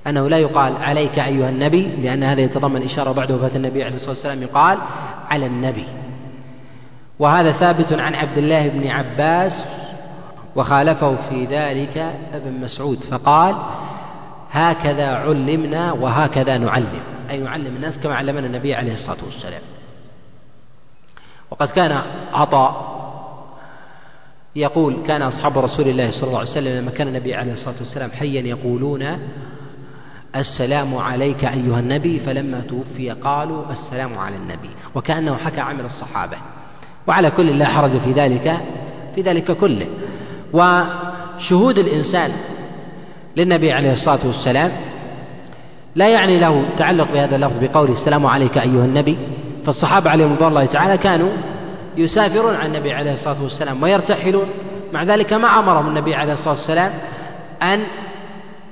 أنه 0.06 0.28
لا 0.28 0.38
يقال 0.38 0.76
عليك 0.82 1.18
أيها 1.18 1.48
النبي 1.48 1.86
لأن 1.86 2.22
هذا 2.22 2.40
يتضمن 2.40 2.82
إشارة 2.82 3.12
بعد 3.12 3.32
وفاة 3.32 3.56
النبي 3.56 3.84
عليه 3.84 3.94
الصلاة 3.94 4.10
والسلام 4.10 4.42
يقال 4.42 4.78
على 5.30 5.46
النبي. 5.46 5.86
وهذا 7.18 7.52
ثابت 7.52 7.92
عن 7.92 8.14
عبد 8.14 8.38
الله 8.38 8.68
بن 8.68 8.88
عباس 8.88 9.64
وخالفه 10.56 11.16
في 11.28 11.44
ذلك 11.44 12.12
ابن 12.34 12.60
مسعود 12.60 12.98
فقال 12.98 13.56
هكذا 14.50 15.10
علمنا 15.10 15.92
وهكذا 15.92 16.58
نعلم. 16.58 17.19
أي 17.30 17.38
نعلم 17.38 17.76
الناس 17.76 17.98
كما 17.98 18.14
علمنا 18.14 18.46
النبي 18.46 18.74
عليه 18.74 18.94
الصلاة 18.94 19.24
والسلام. 19.24 19.62
وقد 21.50 21.70
كان 21.70 22.02
عطاء 22.32 23.00
يقول 24.56 24.96
كان 25.06 25.22
أصحاب 25.22 25.58
رسول 25.58 25.88
الله 25.88 26.10
صلى 26.10 26.26
الله 26.26 26.38
عليه 26.38 26.50
وسلم 26.50 26.82
لما 26.82 26.90
كان 26.90 27.08
النبي 27.08 27.34
عليه 27.34 27.52
الصلاة 27.52 27.74
والسلام 27.80 28.10
حيا 28.10 28.42
يقولون 28.42 29.18
السلام 30.36 30.96
عليك 30.96 31.44
أيها 31.44 31.80
النبي 31.80 32.20
فلما 32.20 32.60
توفي 32.60 33.10
قالوا 33.10 33.72
السلام 33.72 34.18
على 34.18 34.36
النبي. 34.36 34.70
وكأنه 34.94 35.36
حكى 35.36 35.60
عمل 35.60 35.84
الصحابة. 35.84 36.36
وعلى 37.06 37.30
كل 37.30 37.58
لا 37.58 37.66
حرج 37.66 37.98
في 37.98 38.12
ذلك 38.12 38.60
في 39.14 39.22
ذلك 39.22 39.52
كله. 39.52 39.86
وشهود 40.52 41.78
الإنسان 41.78 42.32
للنبي 43.36 43.72
عليه 43.72 43.92
الصلاة 43.92 44.26
والسلام 44.26 44.72
لا 45.94 46.08
يعني 46.08 46.38
له 46.38 46.64
تعلق 46.78 47.12
بهذا 47.12 47.36
اللفظ 47.36 47.56
بقوله 47.60 47.92
السلام 47.92 48.26
عليك 48.26 48.58
أيها 48.58 48.84
النبي. 48.84 49.18
فالصحابة 49.66 50.10
عليهم 50.10 50.32
رضوان 50.32 50.48
الله 50.48 50.64
تعالى 50.64 50.98
كانوا 50.98 51.30
يسافرون 51.96 52.54
عن 52.54 52.66
النبي 52.66 52.92
عليه 52.92 53.12
الصلاة 53.12 53.42
والسلام 53.42 53.82
ويرتحلون. 53.82 54.46
مع 54.92 55.02
ذلك 55.02 55.32
ما 55.32 55.58
أمرهم 55.58 55.88
النبي 55.88 56.14
عليه 56.14 56.32
الصلاة 56.32 56.54
والسلام 56.54 56.92
أن 57.62 57.80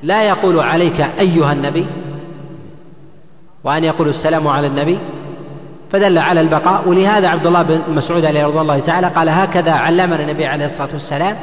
لا 0.03 0.23
يقول 0.23 0.61
عليك 0.61 1.01
أيها 1.01 1.53
النبي 1.53 1.87
وأن 3.64 3.85
يقول 3.85 4.09
السلام 4.09 4.49
على 4.49 4.66
النبي. 4.66 4.99
فدل 5.93 6.19
على 6.19 6.41
البقاء. 6.41 6.89
ولهذا 6.89 7.29
عبد 7.29 7.47
الله 7.47 7.62
بن 7.62 7.81
مسعود 7.89 8.25
عليه 8.25 8.47
رضي 8.47 8.61
الله 8.61 8.79
تعالى 8.79 9.07
قال 9.09 9.29
هكذا 9.29 9.73
علمنا 9.73 10.23
النبي 10.23 10.47
عليه 10.47 10.66
الصلاة 10.66 10.93
والسلام 10.93 11.37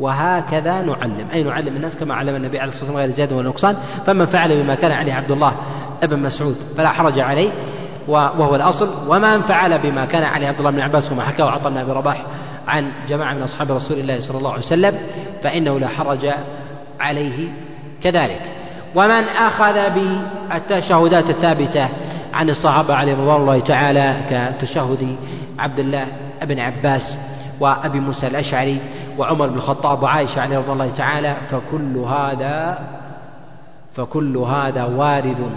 وهكذا 0.00 0.82
نعلم. 0.82 1.26
أي 1.32 1.42
نعلم 1.42 1.76
الناس 1.76 1.96
كما 1.96 2.14
علم 2.14 2.36
النبي 2.36 2.58
عليه 2.58 2.72
الصلاة 2.72 2.84
والسلام 2.84 3.06
غير 3.06 3.16
زيادة 3.16 3.36
ولا 3.36 3.48
نقصان 3.48 3.76
فمن 4.06 4.26
فعل 4.26 4.62
بما 4.62 4.74
كان 4.74 4.92
عليه 4.92 5.14
عبد 5.14 5.30
الله 5.30 5.52
بن 6.02 6.18
مسعود 6.18 6.56
فلا 6.76 6.88
حرج 6.88 7.18
عليه 7.18 7.50
وهو 8.08 8.56
الأصل. 8.56 8.88
ومن 9.08 9.42
فعل 9.42 9.78
بما 9.78 10.04
كان 10.04 10.22
عليه 10.22 10.48
عبد 10.48 10.58
الله 10.58 10.70
بن 10.70 10.80
عباس 10.80 11.12
وما 11.12 11.22
حكاه 11.22 11.50
عطى 11.50 11.70
بن 11.70 11.76
أبي 11.76 11.92
رباح 11.92 12.22
عن 12.68 12.92
جماعة 13.08 13.34
من 13.34 13.42
أصحاب 13.42 13.72
رسول 13.72 13.98
الله 13.98 14.20
صلى 14.20 14.38
الله 14.38 14.52
عليه 14.52 14.62
وسلم 14.62 14.98
فإنه 15.42 15.78
لا 15.78 15.88
حرج 15.88 16.30
عليه 17.00 17.48
كذلك. 18.02 18.40
ومن 18.94 19.24
أخذ 19.38 19.74
بالتشهدات 19.94 21.30
الثابتة 21.30 21.88
عن 22.34 22.50
الصحابة 22.50 22.94
عليهم 22.94 23.20
رضوان 23.20 23.40
الله 23.40 23.60
تعالى 23.60 24.16
كتشهد 24.30 25.16
عبد 25.58 25.78
الله 25.78 26.06
بن 26.42 26.58
عباس 26.58 27.18
وأبي 27.60 28.00
موسى 28.00 28.26
الأشعري 28.26 28.80
وعمر 29.18 29.46
بن 29.46 29.54
الخطاب 29.54 30.02
وعائشة 30.02 30.40
عليه 30.40 30.58
رضي 30.58 30.72
الله 30.72 30.90
تعالى 30.90 31.36
فكل 31.50 31.96
هذا 31.96 32.78
فكل 33.94 34.36
هذا 34.36 34.84
وارد. 34.84 35.50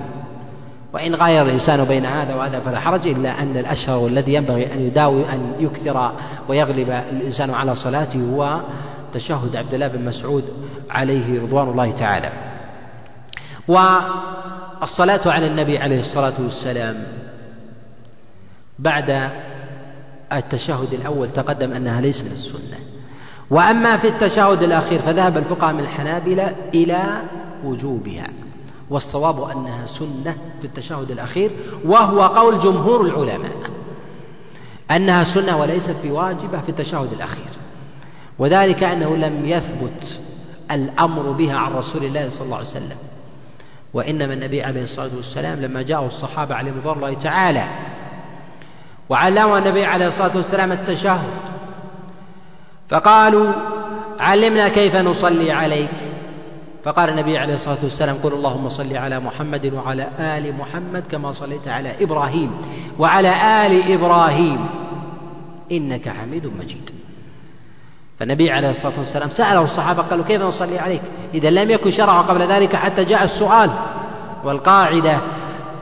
وإن 0.94 1.16
غاير 1.16 1.42
الإنسان 1.42 1.84
بين 1.84 2.06
هذا 2.06 2.36
وهذا 2.36 2.60
فلا 2.60 2.80
حرج 2.80 3.08
إلا 3.08 3.42
أن 3.42 3.58
الأشهر 3.58 3.98
والذي 3.98 4.34
ينبغي 4.34 4.74
أن 4.74 4.80
يداوي 4.80 5.30
أن 5.30 5.54
يكثر 5.60 6.12
ويغلب 6.48 6.90
الإنسان 6.90 7.50
على 7.50 7.76
صلاته 7.76 8.20
هو 8.32 8.60
تشهد 9.14 9.56
عبد 9.56 9.74
الله 9.74 9.88
بن 9.88 10.06
مسعود 10.06 10.44
عليه 10.90 11.42
رضوان 11.42 11.70
الله 11.70 11.92
تعالى. 11.92 12.32
والصلاة 13.68 15.22
على 15.26 15.48
النبي 15.48 15.78
عليه 15.78 16.00
الصلاة 16.00 16.34
والسلام 16.40 17.04
بعد 18.80 19.30
التشهد 20.34 20.94
الأول 20.94 21.30
تقدم 21.30 21.72
أنها 21.72 22.02
ليس 22.02 22.24
من 22.24 22.32
السنة. 22.32 22.89
وأما 23.50 23.98
في 23.98 24.08
التشهد 24.08 24.64
الأخير 24.64 25.00
فذهب 25.00 25.38
الفقهاء 25.38 25.74
من 25.74 25.80
الحنابلة 25.80 26.56
إلى 26.74 27.22
وجوبها 27.64 28.28
والصواب 28.90 29.42
أنها 29.42 29.86
سنة 29.86 30.36
في 30.62 30.68
التشهد 30.68 31.12
الأخير 31.12 31.52
وهو 31.86 32.22
قول 32.22 32.60
جمهور 32.60 33.02
العلماء 33.02 33.56
أنها 34.92 35.24
سنة 35.24 35.58
وليست 35.58 35.96
بواجبة 36.04 36.62
في 36.62 36.70
التشهد 36.70 37.14
الأخير 37.14 37.50
وذلك 38.40 38.84
أنه 38.84 39.16
لم 39.16 39.46
يثبت 39.46 40.20
الأمر 40.72 41.32
بها 41.32 41.58
عن 41.58 41.74
رسول 41.74 42.06
الله 42.06 42.30
صلى 42.30 42.46
الله 42.46 42.58
عليه 42.58 42.68
وسلم 42.68 42.98
وإنما 43.94 44.34
النبي 44.34 44.64
عليه 44.64 44.84
الصلاة 44.84 45.16
والسلام 45.16 45.62
لما 45.62 45.82
جاءه 45.82 46.08
الصحابة 46.08 46.56
عليهم 46.56 46.78
رضوان 46.78 46.98
الله 46.98 47.14
تعالى 47.14 47.68
وعلموا 49.10 49.58
النبي 49.58 49.86
عليه 49.86 50.08
الصلاة 50.08 50.38
والسلام 50.38 50.72
التشهد 50.72 51.49
فقالوا 52.90 53.52
علمنا 54.20 54.70
كيف 54.70 54.96
نصلي 54.96 55.52
عليك. 55.52 55.90
فقال 56.84 57.10
النبي 57.10 57.38
عليه 57.38 57.54
الصلاة 57.54 57.78
والسلام 57.84 58.18
قل 58.24 58.34
اللهم 58.34 58.70
صل 58.70 58.98
على 58.98 59.20
محمد 59.20 59.74
وعلى 59.74 60.08
آل 60.20 60.58
محمد 60.58 61.04
كما 61.12 61.32
صليت 61.32 61.68
على 61.68 62.04
إبراهيم 62.04 62.52
وعلى 63.00 63.30
آل 63.66 63.94
إبراهيم 63.94 64.66
إنك 65.72 66.10
حميد 66.10 66.46
مجيد. 66.60 66.90
فالنبي 68.20 68.52
عليه 68.52 68.70
الصلاة 68.70 69.00
والسلام 69.00 69.30
سأله 69.30 69.62
الصحابة 69.62 70.02
قالوا 70.02 70.26
كيف 70.26 70.42
نصلي 70.42 70.80
عليك؟ 70.80 71.02
إذا 71.34 71.50
لم 71.50 71.72
يكن 71.72 71.92
شرع 71.92 72.22
قبل 72.22 72.42
ذلك 72.42 72.76
حتى 72.76 73.04
جاء 73.04 73.24
السؤال. 73.24 73.72
والقاعدة 74.44 75.20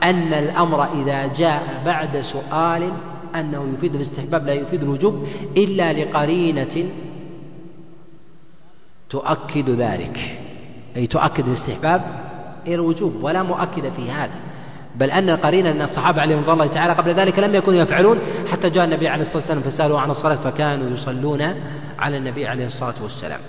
أن 0.02 0.32
الأمر 0.32 0.84
إذا 0.84 1.26
جاء 1.26 1.62
بعد 1.86 2.20
سؤال 2.20 2.92
أنه 3.34 3.74
يفيد 3.74 3.94
الاستحباب 3.94 4.46
لا 4.46 4.52
يفيد 4.52 4.82
الوجوب 4.82 5.28
إلا 5.56 5.92
لقرينة 5.92 6.90
تؤكد 9.10 9.70
ذلك. 9.70 10.38
أي 10.96 11.06
تؤكد 11.06 11.46
الاستحباب 11.46 12.02
إلى 12.66 12.74
الوجوب 12.74 13.22
ولا 13.22 13.42
مؤكد 13.42 13.92
في 13.92 14.10
هذا. 14.10 14.34
بل 14.94 15.10
أن 15.10 15.30
القرينة 15.30 15.70
أن 15.70 15.82
الصحابة 15.82 16.20
عليهم 16.20 16.40
رضي 16.40 16.52
الله 16.52 16.66
تعالى 16.66 16.92
قبل 16.92 17.14
ذلك 17.14 17.38
لم 17.38 17.54
يكونوا 17.54 17.80
يفعلون 17.80 18.18
حتى 18.46 18.70
جاء 18.70 18.84
النبي 18.84 19.08
عليه 19.08 19.22
الصلاة 19.22 19.38
والسلام 19.38 19.62
فسألوا 19.62 20.00
عن 20.00 20.10
الصلاة 20.10 20.36
فكانوا 20.36 20.90
يصلون 20.90 21.42
على 21.98 22.16
النبي 22.16 22.46
عليه 22.46 22.66
الصلاة 22.66 23.02
والسلام. 23.02 23.40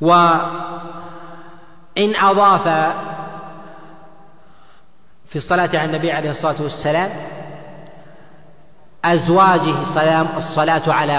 وإن 0.00 2.16
أضاف 2.16 2.94
في 5.28 5.36
الصلاة 5.36 5.78
على 5.78 5.84
النبي 5.84 6.12
عليه 6.12 6.30
الصلاة 6.30 6.62
والسلام 6.62 7.10
أزواجه 9.04 9.80
الصلاة 10.38 10.92
على 10.92 11.18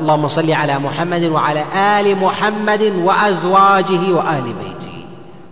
اللهم 0.00 0.28
صل 0.28 0.50
على 0.50 0.78
محمد 0.78 1.22
وعلى 1.22 1.62
آل 2.00 2.16
محمد 2.16 2.82
وأزواجه 2.82 4.12
وآل 4.12 4.52
بيته. 4.52 5.06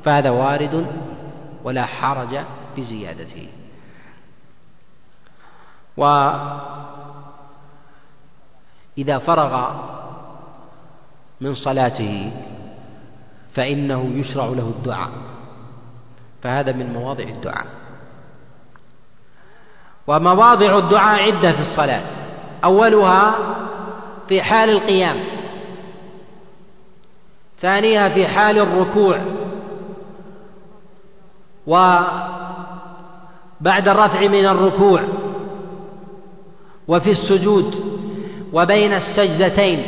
فهذا 0.04 0.30
وارد 0.30 0.86
ولا 1.64 1.84
حرج 1.86 2.38
في 2.74 2.82
زيادته 2.82 3.48
وإذا 5.96 6.38
فرغ 9.18 9.70
من 11.40 11.54
صلاته 11.54 12.32
فإنه 13.54 14.10
يشرع 14.14 14.44
له 14.44 14.72
الدعاء. 14.78 15.10
فهذا 16.42 16.72
من 16.72 16.92
مواضع 16.92 17.24
الدعاء. 17.24 17.66
ومواضع 20.06 20.78
الدعاء 20.78 21.22
عدة 21.22 21.52
في 21.52 21.60
الصلاة. 21.60 22.04
أولها 22.64 23.34
في 24.28 24.42
حال 24.42 24.70
القيام. 24.70 25.16
ثانيها 27.60 28.08
في 28.08 28.26
حال 28.26 28.58
الركوع. 28.58 29.20
وبعد 31.66 32.18
الرفع 33.88 34.20
من 34.20 34.46
الركوع. 34.46 35.04
وفي 36.88 37.10
السجود. 37.10 37.98
وبين 38.52 38.92
السجدتين. 38.92 39.86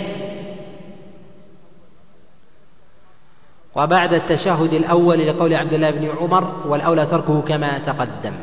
وبعد 3.76 4.12
التشهد 4.12 4.72
الأول 4.72 5.26
لقول 5.26 5.54
عبد 5.54 5.72
الله 5.72 5.90
بن 5.90 6.08
عمر 6.20 6.52
والأولى 6.66 7.06
تركه 7.06 7.40
كما 7.40 7.78
تقدم. 7.78 8.34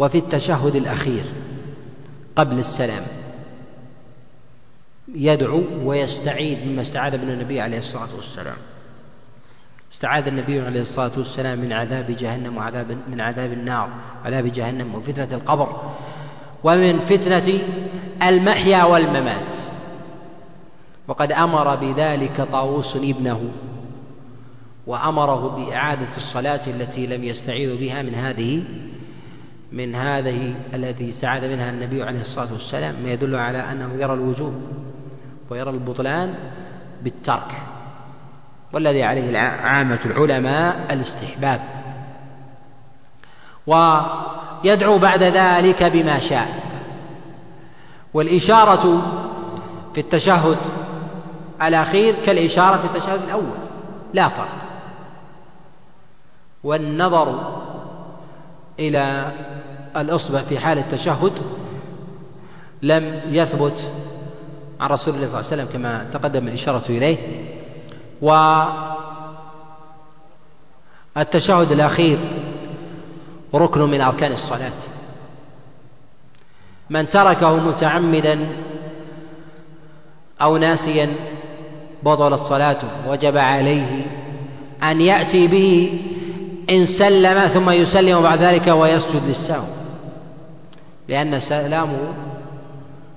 وفي 0.00 0.18
التشهد 0.18 0.76
الأخير 0.76 1.24
قبل 2.36 2.58
السلام. 2.58 3.02
يدعو 5.14 5.62
ويستعيذ 5.84 6.68
مما 6.68 6.82
استعاذ 6.82 7.18
من 7.18 7.30
النبي 7.30 7.60
عليه 7.60 7.78
الصلاة 7.78 8.16
والسلام. 8.16 8.56
استعاذ 9.92 10.26
النبي 10.26 10.60
عليه 10.60 10.80
الصلاة 10.80 11.18
والسلام 11.18 11.58
من 11.58 11.72
عذاب 11.72 12.16
جهنم 12.16 12.56
وعذاب 12.56 12.98
من 13.10 13.20
عذاب 13.20 13.52
النار 13.52 13.88
عذاب 14.24 14.46
جهنم 14.46 14.94
وفتنة 14.94 15.34
القبر. 15.34 15.92
ومن 16.64 16.98
فتنة 16.98 17.60
المحيا 18.22 18.84
والممات. 18.84 19.52
وقد 21.08 21.32
أمر 21.32 21.76
بذلك 21.76 22.48
طاووس 22.52 22.96
ابنه 22.96 23.50
وأمره 24.86 25.48
بإعادة 25.56 26.16
الصلاة 26.16 26.66
التي 26.66 27.06
لم 27.06 27.24
يستعيذ 27.24 27.80
بها 27.80 28.02
من 28.02 28.14
هذه 28.14 28.64
من 29.72 29.94
هذه 29.94 30.54
التي 30.74 31.10
استعاذ 31.10 31.48
منها 31.48 31.70
النبي 31.70 32.02
عليه 32.02 32.20
الصلاة 32.20 32.52
والسلام 32.52 32.94
ما 33.02 33.12
يدل 33.12 33.36
على 33.36 33.58
أنه 33.58 33.94
يرى 33.94 34.14
الوجوب 34.14 34.54
ويرى 35.50 35.70
البطلان 35.70 36.34
بالترك. 37.02 37.52
والذي 38.72 39.02
عليه 39.02 39.38
عامة 39.38 39.98
العلماء 40.04 40.86
الاستحباب. 40.90 41.60
ويدعو 43.66 44.98
بعد 44.98 45.22
ذلك 45.22 45.82
بما 45.82 46.18
شاء. 46.18 46.48
والإشارة 48.14 49.02
في 49.94 50.00
التشهد 50.00 50.58
الأخير 51.62 52.14
كالإشارة 52.26 52.76
في 52.76 52.84
التشهد 52.84 53.22
الأول 53.22 53.58
لا 54.14 54.28
فرق. 54.28 54.60
والنظر 56.64 57.60
إلى 58.78 59.32
الإصبع 59.96 60.42
في 60.42 60.58
حال 60.58 60.78
التشهد 60.78 61.32
لم 62.82 63.20
يثبت 63.28 63.92
عن 64.80 64.88
رسول 64.88 65.14
الله 65.14 65.26
صلى 65.26 65.40
الله 65.40 65.50
عليه 65.52 65.62
وسلم 65.62 65.68
كما 65.72 66.06
تقدم 66.12 66.48
الإشارة 66.48 66.84
إليه. 66.88 67.18
والتشهد 71.16 71.72
الأخير 71.72 72.18
ركن 73.54 73.80
من 73.80 74.00
أركان 74.00 74.32
الصلاة. 74.32 74.72
من 76.90 77.08
تركه 77.08 77.56
متعمدا 77.56 78.46
أو 80.42 80.56
ناسيا 80.56 81.14
بطلت 82.02 82.40
صلاته 82.42 82.88
وجب 83.08 83.36
عليه 83.36 84.06
أن 84.82 85.00
يأتي 85.00 85.46
به 85.46 86.00
إن 86.70 86.86
سلم 86.86 87.48
ثم 87.48 87.70
يسلم 87.70 88.22
بعد 88.22 88.42
ذلك 88.42 88.66
ويسجد 88.68 89.22
للسهو. 89.26 89.79
لأن 91.10 91.40
سلامه 91.40 92.14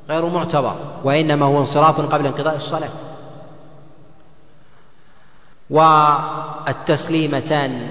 غير 0.09 0.25
معتبر 0.25 0.75
وإنما 1.03 1.45
هو 1.45 1.59
انصراف 1.59 2.01
قبل 2.01 2.25
انقضاء 2.25 2.55
الصلاة. 2.55 2.89
والتسليمتان 6.67 7.87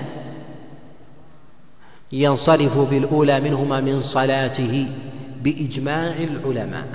ينصرف 2.12 2.78
بالأولى 2.78 3.40
منهما 3.40 3.80
من 3.80 4.02
صلاته 4.02 4.88
بإجماع 5.42 6.16
العلماء. 6.16 6.88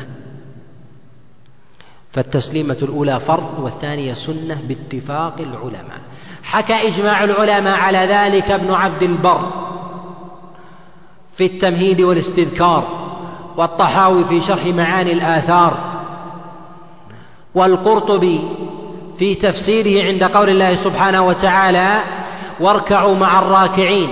فالتسليمة 2.12 2.78
الأولى 2.82 3.20
فرض 3.20 3.60
والثانية 3.60 4.14
سنة 4.14 4.62
باتفاق 4.68 5.36
العلماء. 5.39 6.01
حكى 6.43 6.88
إجماع 6.88 7.24
العلماء 7.24 7.80
على 7.80 7.97
ذلك 7.97 8.51
ابن 8.51 8.74
عبد 8.74 9.03
البر 9.03 9.68
في 11.38 11.45
التمهيد 11.45 12.01
والاستذكار 12.01 13.07
والطحاوي 13.57 14.25
في 14.25 14.41
شرح 14.41 14.65
معاني 14.65 15.13
الآثار 15.13 15.77
والقرطبي 17.55 18.41
في 19.17 19.35
تفسيره 19.35 20.07
عند 20.07 20.23
قول 20.23 20.49
الله 20.49 20.75
سبحانه 20.75 21.27
وتعالى 21.27 22.01
واركعوا 22.59 23.15
مع 23.15 23.39
الراكعين. 23.39 24.09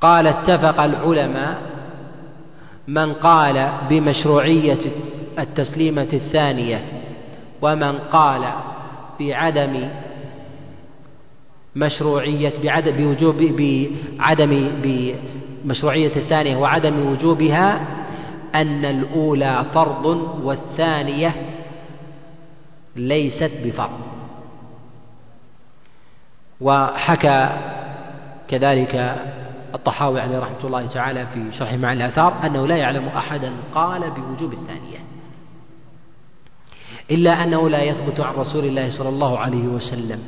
قال 0.00 0.26
اتفق 0.26 0.80
العلماء 0.80 1.62
من 2.88 3.12
قال 3.12 3.72
بمشروعية 3.90 4.80
التسليمة 5.38 6.08
الثانية 6.12 6.84
ومن 7.62 7.98
قال 7.98 8.42
بعدم 9.20 9.88
مشروعية 11.76 12.52
بعدم 12.62 12.92
بوجوب 12.96 13.36
بعدم 13.36 14.70
بمشروعية 14.82 16.16
الثانية 16.16 16.56
وعدم 16.56 17.06
وجوبها 17.06 17.80
أن 18.54 18.84
الأولى 18.84 19.64
فرض 19.74 20.06
والثانية 20.42 21.34
ليست 22.96 23.52
بفرض. 23.64 24.00
وحكى 26.60 27.48
كذلك 28.48 29.16
الطحاوي 29.74 30.20
عليه 30.20 30.38
رحمة 30.38 30.64
الله 30.64 30.86
تعالى 30.86 31.26
في 31.26 31.52
شرح 31.52 31.72
مع 31.72 31.92
الآثار 31.92 32.46
أنه 32.46 32.66
لا 32.66 32.76
يعلم 32.76 33.06
أحدا 33.08 33.52
قال 33.74 34.10
بوجوب 34.10 34.52
الثانية 34.52 34.98
إلا 37.10 37.44
أنه 37.44 37.68
لا 37.68 37.82
يثبت 37.82 38.20
عن 38.20 38.34
رسول 38.34 38.64
الله 38.64 38.90
صلى 38.90 39.08
الله 39.08 39.38
عليه 39.38 39.68
وسلم. 39.68 40.22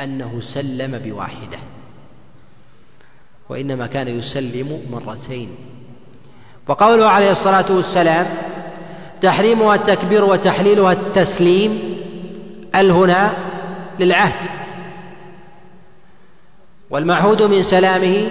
أنه 0.00 0.40
سلم 0.40 0.98
بواحدة 0.98 1.58
وإنما 3.48 3.86
كان 3.86 4.08
يسلم 4.08 4.80
مرتين. 4.90 5.48
وقوله 6.68 7.08
عليه 7.08 7.30
الصلاة 7.30 7.72
والسلام 7.72 8.26
تحريمها 9.22 9.74
التكبير 9.74 10.24
وتحليلها 10.24 10.92
التسليم 10.92 11.98
الهنا 12.74 13.32
للعهد. 14.00 14.48
والمعهود 16.90 17.42
من 17.42 17.62
سلامه 17.62 18.30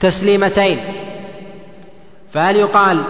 تسليمتين. 0.00 0.78
فهل 2.32 2.56
يقال 2.56 3.02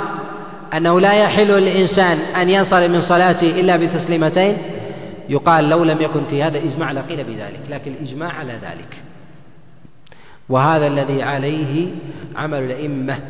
أنه 0.75 1.01
لا 1.01 1.13
يحل 1.13 1.49
للإنسان 1.49 2.19
أن 2.19 2.51
ينصرف 2.51 2.91
من 2.91 3.01
صلاته 3.01 3.61
إلا 3.61 3.77
بتسليمتين؟ 3.77 4.59
يقال 5.33 5.69
لو 5.69 5.85
لم 5.85 6.01
يكن 6.01 6.25
في 6.25 6.43
هذا 6.43 6.59
إجماع 6.59 6.93
لقيل 6.93 7.25
بذلك 7.25 7.61
لكن 7.69 7.93
الإجماع 7.93 8.33
على 8.33 8.53
ذلك. 8.53 9.03
وهذا 10.49 10.87
الذي 10.87 11.23
عليه 11.23 11.95
عمل 12.37 12.59
الأئمة 12.59 13.21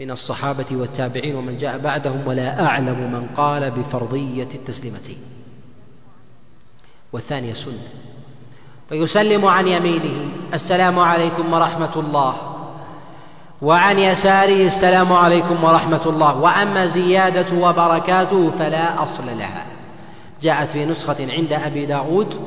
من 0.00 0.10
الصحابة 0.10 0.66
والتابعين 0.72 1.34
ومن 1.34 1.56
جاء 1.56 1.78
بعدهم 1.78 2.26
ولا 2.26 2.66
أعلم 2.66 3.12
من 3.12 3.26
قال 3.36 3.70
بفرضية 3.70 4.48
التسليمتين 4.54 5.18
والثانية 7.12 7.54
سنة. 7.54 7.88
فيسلم 8.88 9.44
عن 9.46 9.68
يمينه 9.68 10.30
السلام 10.54 10.98
عليكم 10.98 11.52
ورحمة 11.52 12.00
الله. 12.00 12.53
وعن 13.64 13.98
يساره 13.98 14.66
السلام 14.66 15.12
عليكم 15.12 15.64
ورحمة 15.64 16.06
الله. 16.06 16.36
وأما 16.36 16.86
زيادة 16.86 17.68
وبركاته 17.68 18.50
فلا 18.50 19.02
أصل 19.02 19.26
لها. 19.26 19.66
جاءت 20.42 20.70
في 20.70 20.86
نسخة 20.86 21.32
عند 21.32 21.52
أبي 21.52 21.86
داود 21.86 22.40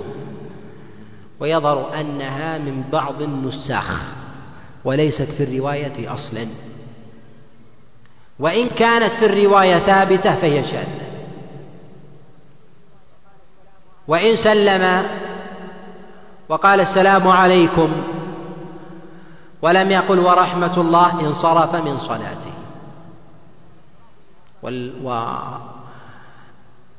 ويظهر 1.39 1.99
أنها 1.99 2.57
من 2.57 2.83
بعض 2.91 3.21
النساخ 3.21 4.01
وليست 4.85 5.31
في 5.31 5.43
الرواية 5.43 6.13
أصلا. 6.13 6.47
وإن 8.39 8.69
كانت 8.69 9.13
في 9.13 9.25
الرواية 9.25 9.79
ثابتة 9.79 10.35
فهي 10.35 10.63
شاذة. 10.63 11.07
وإن 14.07 14.35
سلم 14.35 15.03
وقال 16.49 16.79
السلام 16.79 17.27
عليكم 17.27 18.16
ولم 19.61 19.91
يقل 19.91 20.19
ورحمة 20.19 20.77
الله 20.77 21.21
انصرف 21.21 21.75
من 21.75 21.97
صلاته. 21.97 22.53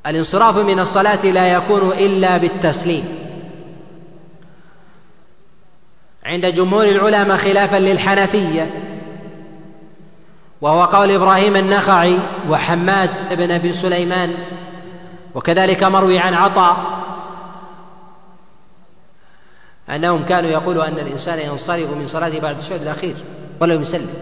والانصراف 0.05 0.57
من 0.57 0.81
الصلاة 0.81 1.27
لا 1.27 1.53
يكون 1.53 1.93
إلا 1.93 2.37
بالتسليم. 2.37 3.19
عند 6.25 6.47
جمهور 6.47 6.85
العلماء 6.85 7.37
خلافا 7.37 7.77
للحنفية 7.77 8.71
وهو 10.61 10.85
قول 10.85 11.11
إبراهيم 11.11 11.57
النخعي 11.57 12.19
وحماد 12.49 13.11
بن 13.31 13.51
أبي 13.51 13.73
سليمان 13.73 14.35
وكذلك 15.35 15.83
مروي 15.83 16.19
عن 16.19 16.35
عطاء 16.35 16.98
أنهم 19.91 20.25
كانوا 20.25 20.51
يقولوا 20.51 20.89
أن 20.89 20.99
الإنسان 20.99 21.39
ينصرف 21.39 21.91
من 21.91 22.09
صلاته 22.09 22.41
بعد 22.41 22.57
الشهد 22.57 22.83
الأخير 22.83 23.17
ولا 23.61 23.75
يسلم. 23.75 24.15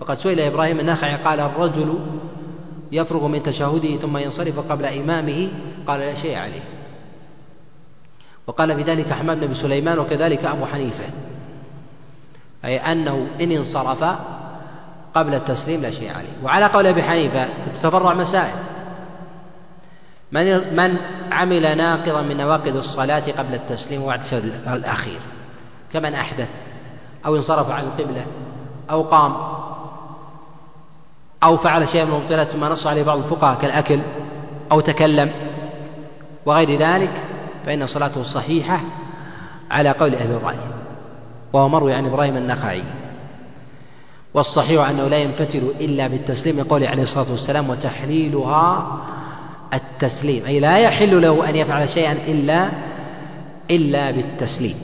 وقد 0.00 0.18
سئل 0.18 0.40
إبراهيم 0.40 0.80
النخعي 0.80 1.16
قال 1.16 1.40
الرجل 1.40 1.98
يفرغ 2.92 3.26
من 3.26 3.42
تشهده 3.42 3.96
ثم 3.96 4.16
ينصرف 4.16 4.72
قبل 4.72 4.84
إمامه؟ 4.84 5.48
قال 5.86 6.00
لا 6.00 6.14
شيء 6.14 6.36
عليه. 6.36 6.62
وقال 8.46 8.76
في 8.76 8.82
ذلك 8.82 9.08
أحمد 9.12 9.40
بن 9.40 9.54
سليمان 9.54 9.98
وكذلك 9.98 10.44
أبو 10.44 10.66
حنيفة. 10.66 11.04
أي 12.64 12.76
أنه 12.78 13.26
إن 13.40 13.52
انصرف 13.52 14.04
قبل 15.14 15.34
التسليم 15.34 15.82
لا 15.82 15.90
شيء 15.90 16.12
عليه. 16.12 16.28
وعلى 16.42 16.66
قول 16.66 16.86
أبي 16.86 17.02
حنيفة 17.02 17.48
تتفرع 17.74 18.14
مسائل. 18.14 18.73
من 20.34 20.76
من 20.76 20.96
عمل 21.32 21.76
ناقضا 21.76 22.22
من 22.22 22.36
نواقض 22.36 22.76
الصلاة 22.76 23.32
قبل 23.38 23.54
التسليم 23.54 24.02
وبعد 24.02 24.20
الأخير؟ 24.66 25.20
كمن 25.92 26.14
أحدث؟ 26.14 26.48
أو 27.26 27.36
انصرف 27.36 27.70
عن 27.70 27.84
القبلة؟ 27.84 28.26
أو 28.90 29.02
قام؟ 29.02 29.34
أو 31.42 31.56
فعل 31.56 31.88
شيئا 31.88 32.04
من 32.04 32.12
المبطلات 32.12 32.48
ثم 32.48 32.64
نص 32.64 32.86
عليه 32.86 33.02
بعض 33.02 33.18
الفقهاء 33.18 33.60
كالأكل؟ 33.60 34.00
أو 34.72 34.80
تكلم؟ 34.80 35.30
وغير 36.46 36.78
ذلك 36.78 37.24
فإن 37.66 37.86
صلاته 37.86 38.22
صحيحة 38.22 38.80
على 39.70 39.90
قول 39.90 40.14
أهل 40.14 40.30
الرأي 40.30 40.58
وهو 41.52 41.68
مروي 41.68 41.94
عن 41.94 42.06
إبراهيم 42.06 42.36
النخعي. 42.36 42.84
والصحيح 44.34 44.88
أنه 44.88 45.08
لا 45.08 45.16
ينفتل 45.16 45.72
إلا 45.80 46.06
بالتسليم 46.06 46.58
يقول 46.58 46.86
عليه 46.86 47.02
الصلاة 47.02 47.30
والسلام 47.30 47.70
وتحليلها 47.70 48.86
التسليم. 49.74 50.44
أي 50.44 50.60
لا 50.60 50.78
يحل 50.78 51.22
له 51.22 51.48
أن 51.48 51.56
يفعل 51.56 51.88
شيئا 51.88 52.12
إلا 52.12 52.68
إلا 53.70 54.10
بالتسليم. 54.10 54.76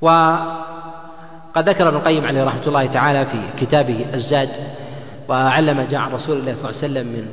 وقد 0.00 1.68
ذكر 1.68 1.88
ابن 1.88 1.96
القيم 1.96 2.24
عليه 2.24 2.44
رحمة 2.44 2.66
الله 2.66 2.86
تعالى 2.86 3.26
في 3.26 3.66
كتابه 3.66 4.06
الزاد 4.14 4.50
وعلم 5.28 5.80
جاء 5.80 6.00
رسول 6.00 6.38
الله 6.38 6.54
صلى 6.54 6.70
الله 6.70 6.82
عليه 6.82 6.92
وسلم 6.92 7.06
من 7.06 7.26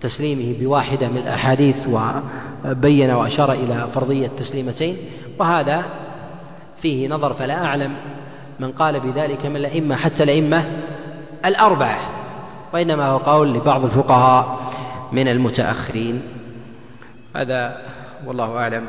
تسليمه 0.00 0.58
بواحدة 0.60 1.08
من 1.08 1.16
الأحاديث 1.16 1.76
وبين 1.88 3.10
وأشار 3.10 3.52
إلى 3.52 3.88
فرضية 3.94 4.26
تسليمتين 4.26 4.96
وهذا 5.38 5.84
فيه 6.82 7.08
نظر 7.08 7.34
فلا 7.34 7.64
أعلم 7.64 7.92
من 8.60 8.72
قال 8.72 9.00
بذلك 9.00 9.46
من 9.46 9.56
الأئمة 9.56 9.96
حتى 9.96 10.22
الأئمة 10.22 10.64
الأربعة. 11.44 12.19
وإنما 12.72 13.06
هو 13.06 13.16
قول 13.16 13.54
لبعض 13.54 13.84
الفقهاء 13.84 14.58
من 15.12 15.28
المتأخرين. 15.28 16.22
هذا 17.36 17.76
والله 18.26 18.58
أعلم. 18.58 18.84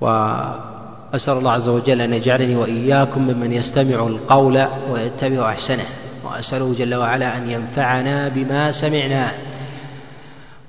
وأسأل 0.00 1.38
الله 1.38 1.52
عز 1.52 1.68
وجل 1.68 2.00
أن 2.00 2.12
يجعلني 2.14 2.56
وإياكم 2.56 3.22
ممن 3.22 3.52
يستمع 3.52 4.06
القول 4.06 4.66
ويتبع 4.90 5.48
أحسنه. 5.48 5.86
وأسأله 6.24 6.74
جل 6.74 6.94
وعلا 6.94 7.36
أن 7.36 7.50
ينفعنا 7.50 8.28
بما 8.28 8.72
سمعنا. 8.72 9.34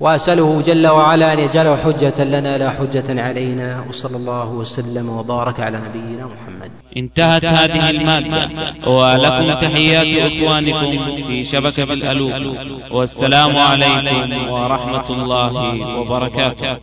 وأسأله 0.04 0.62
جل 0.62 0.88
وعلا 0.88 1.34
أن 1.34 1.40
يجعله 1.40 1.76
حجة 1.76 2.24
لنا 2.24 2.58
لا 2.58 2.70
حجة 2.78 3.22
علينا. 3.22 3.86
وصلى 3.90 4.18
الله 4.18 4.50
وسلم 4.50 5.10
وبارك 5.10 5.60
على 5.60 5.78
نبينا 5.86 6.26
محمد. 6.34 6.72
انتهت 6.98 7.46
هذه 7.46 7.90
المادة 7.90 8.42
ولكم 8.88 9.48
تحيات 9.66 10.32
إخوانكم 10.32 10.92
في 11.28 11.46
شبكة 11.46 11.84
الألوف. 11.84 12.36
والسلام 12.92 13.58
عليكم 13.58 14.52
ورحمة 14.52 15.08
الله 15.10 15.54
وبركاته. 15.98 16.78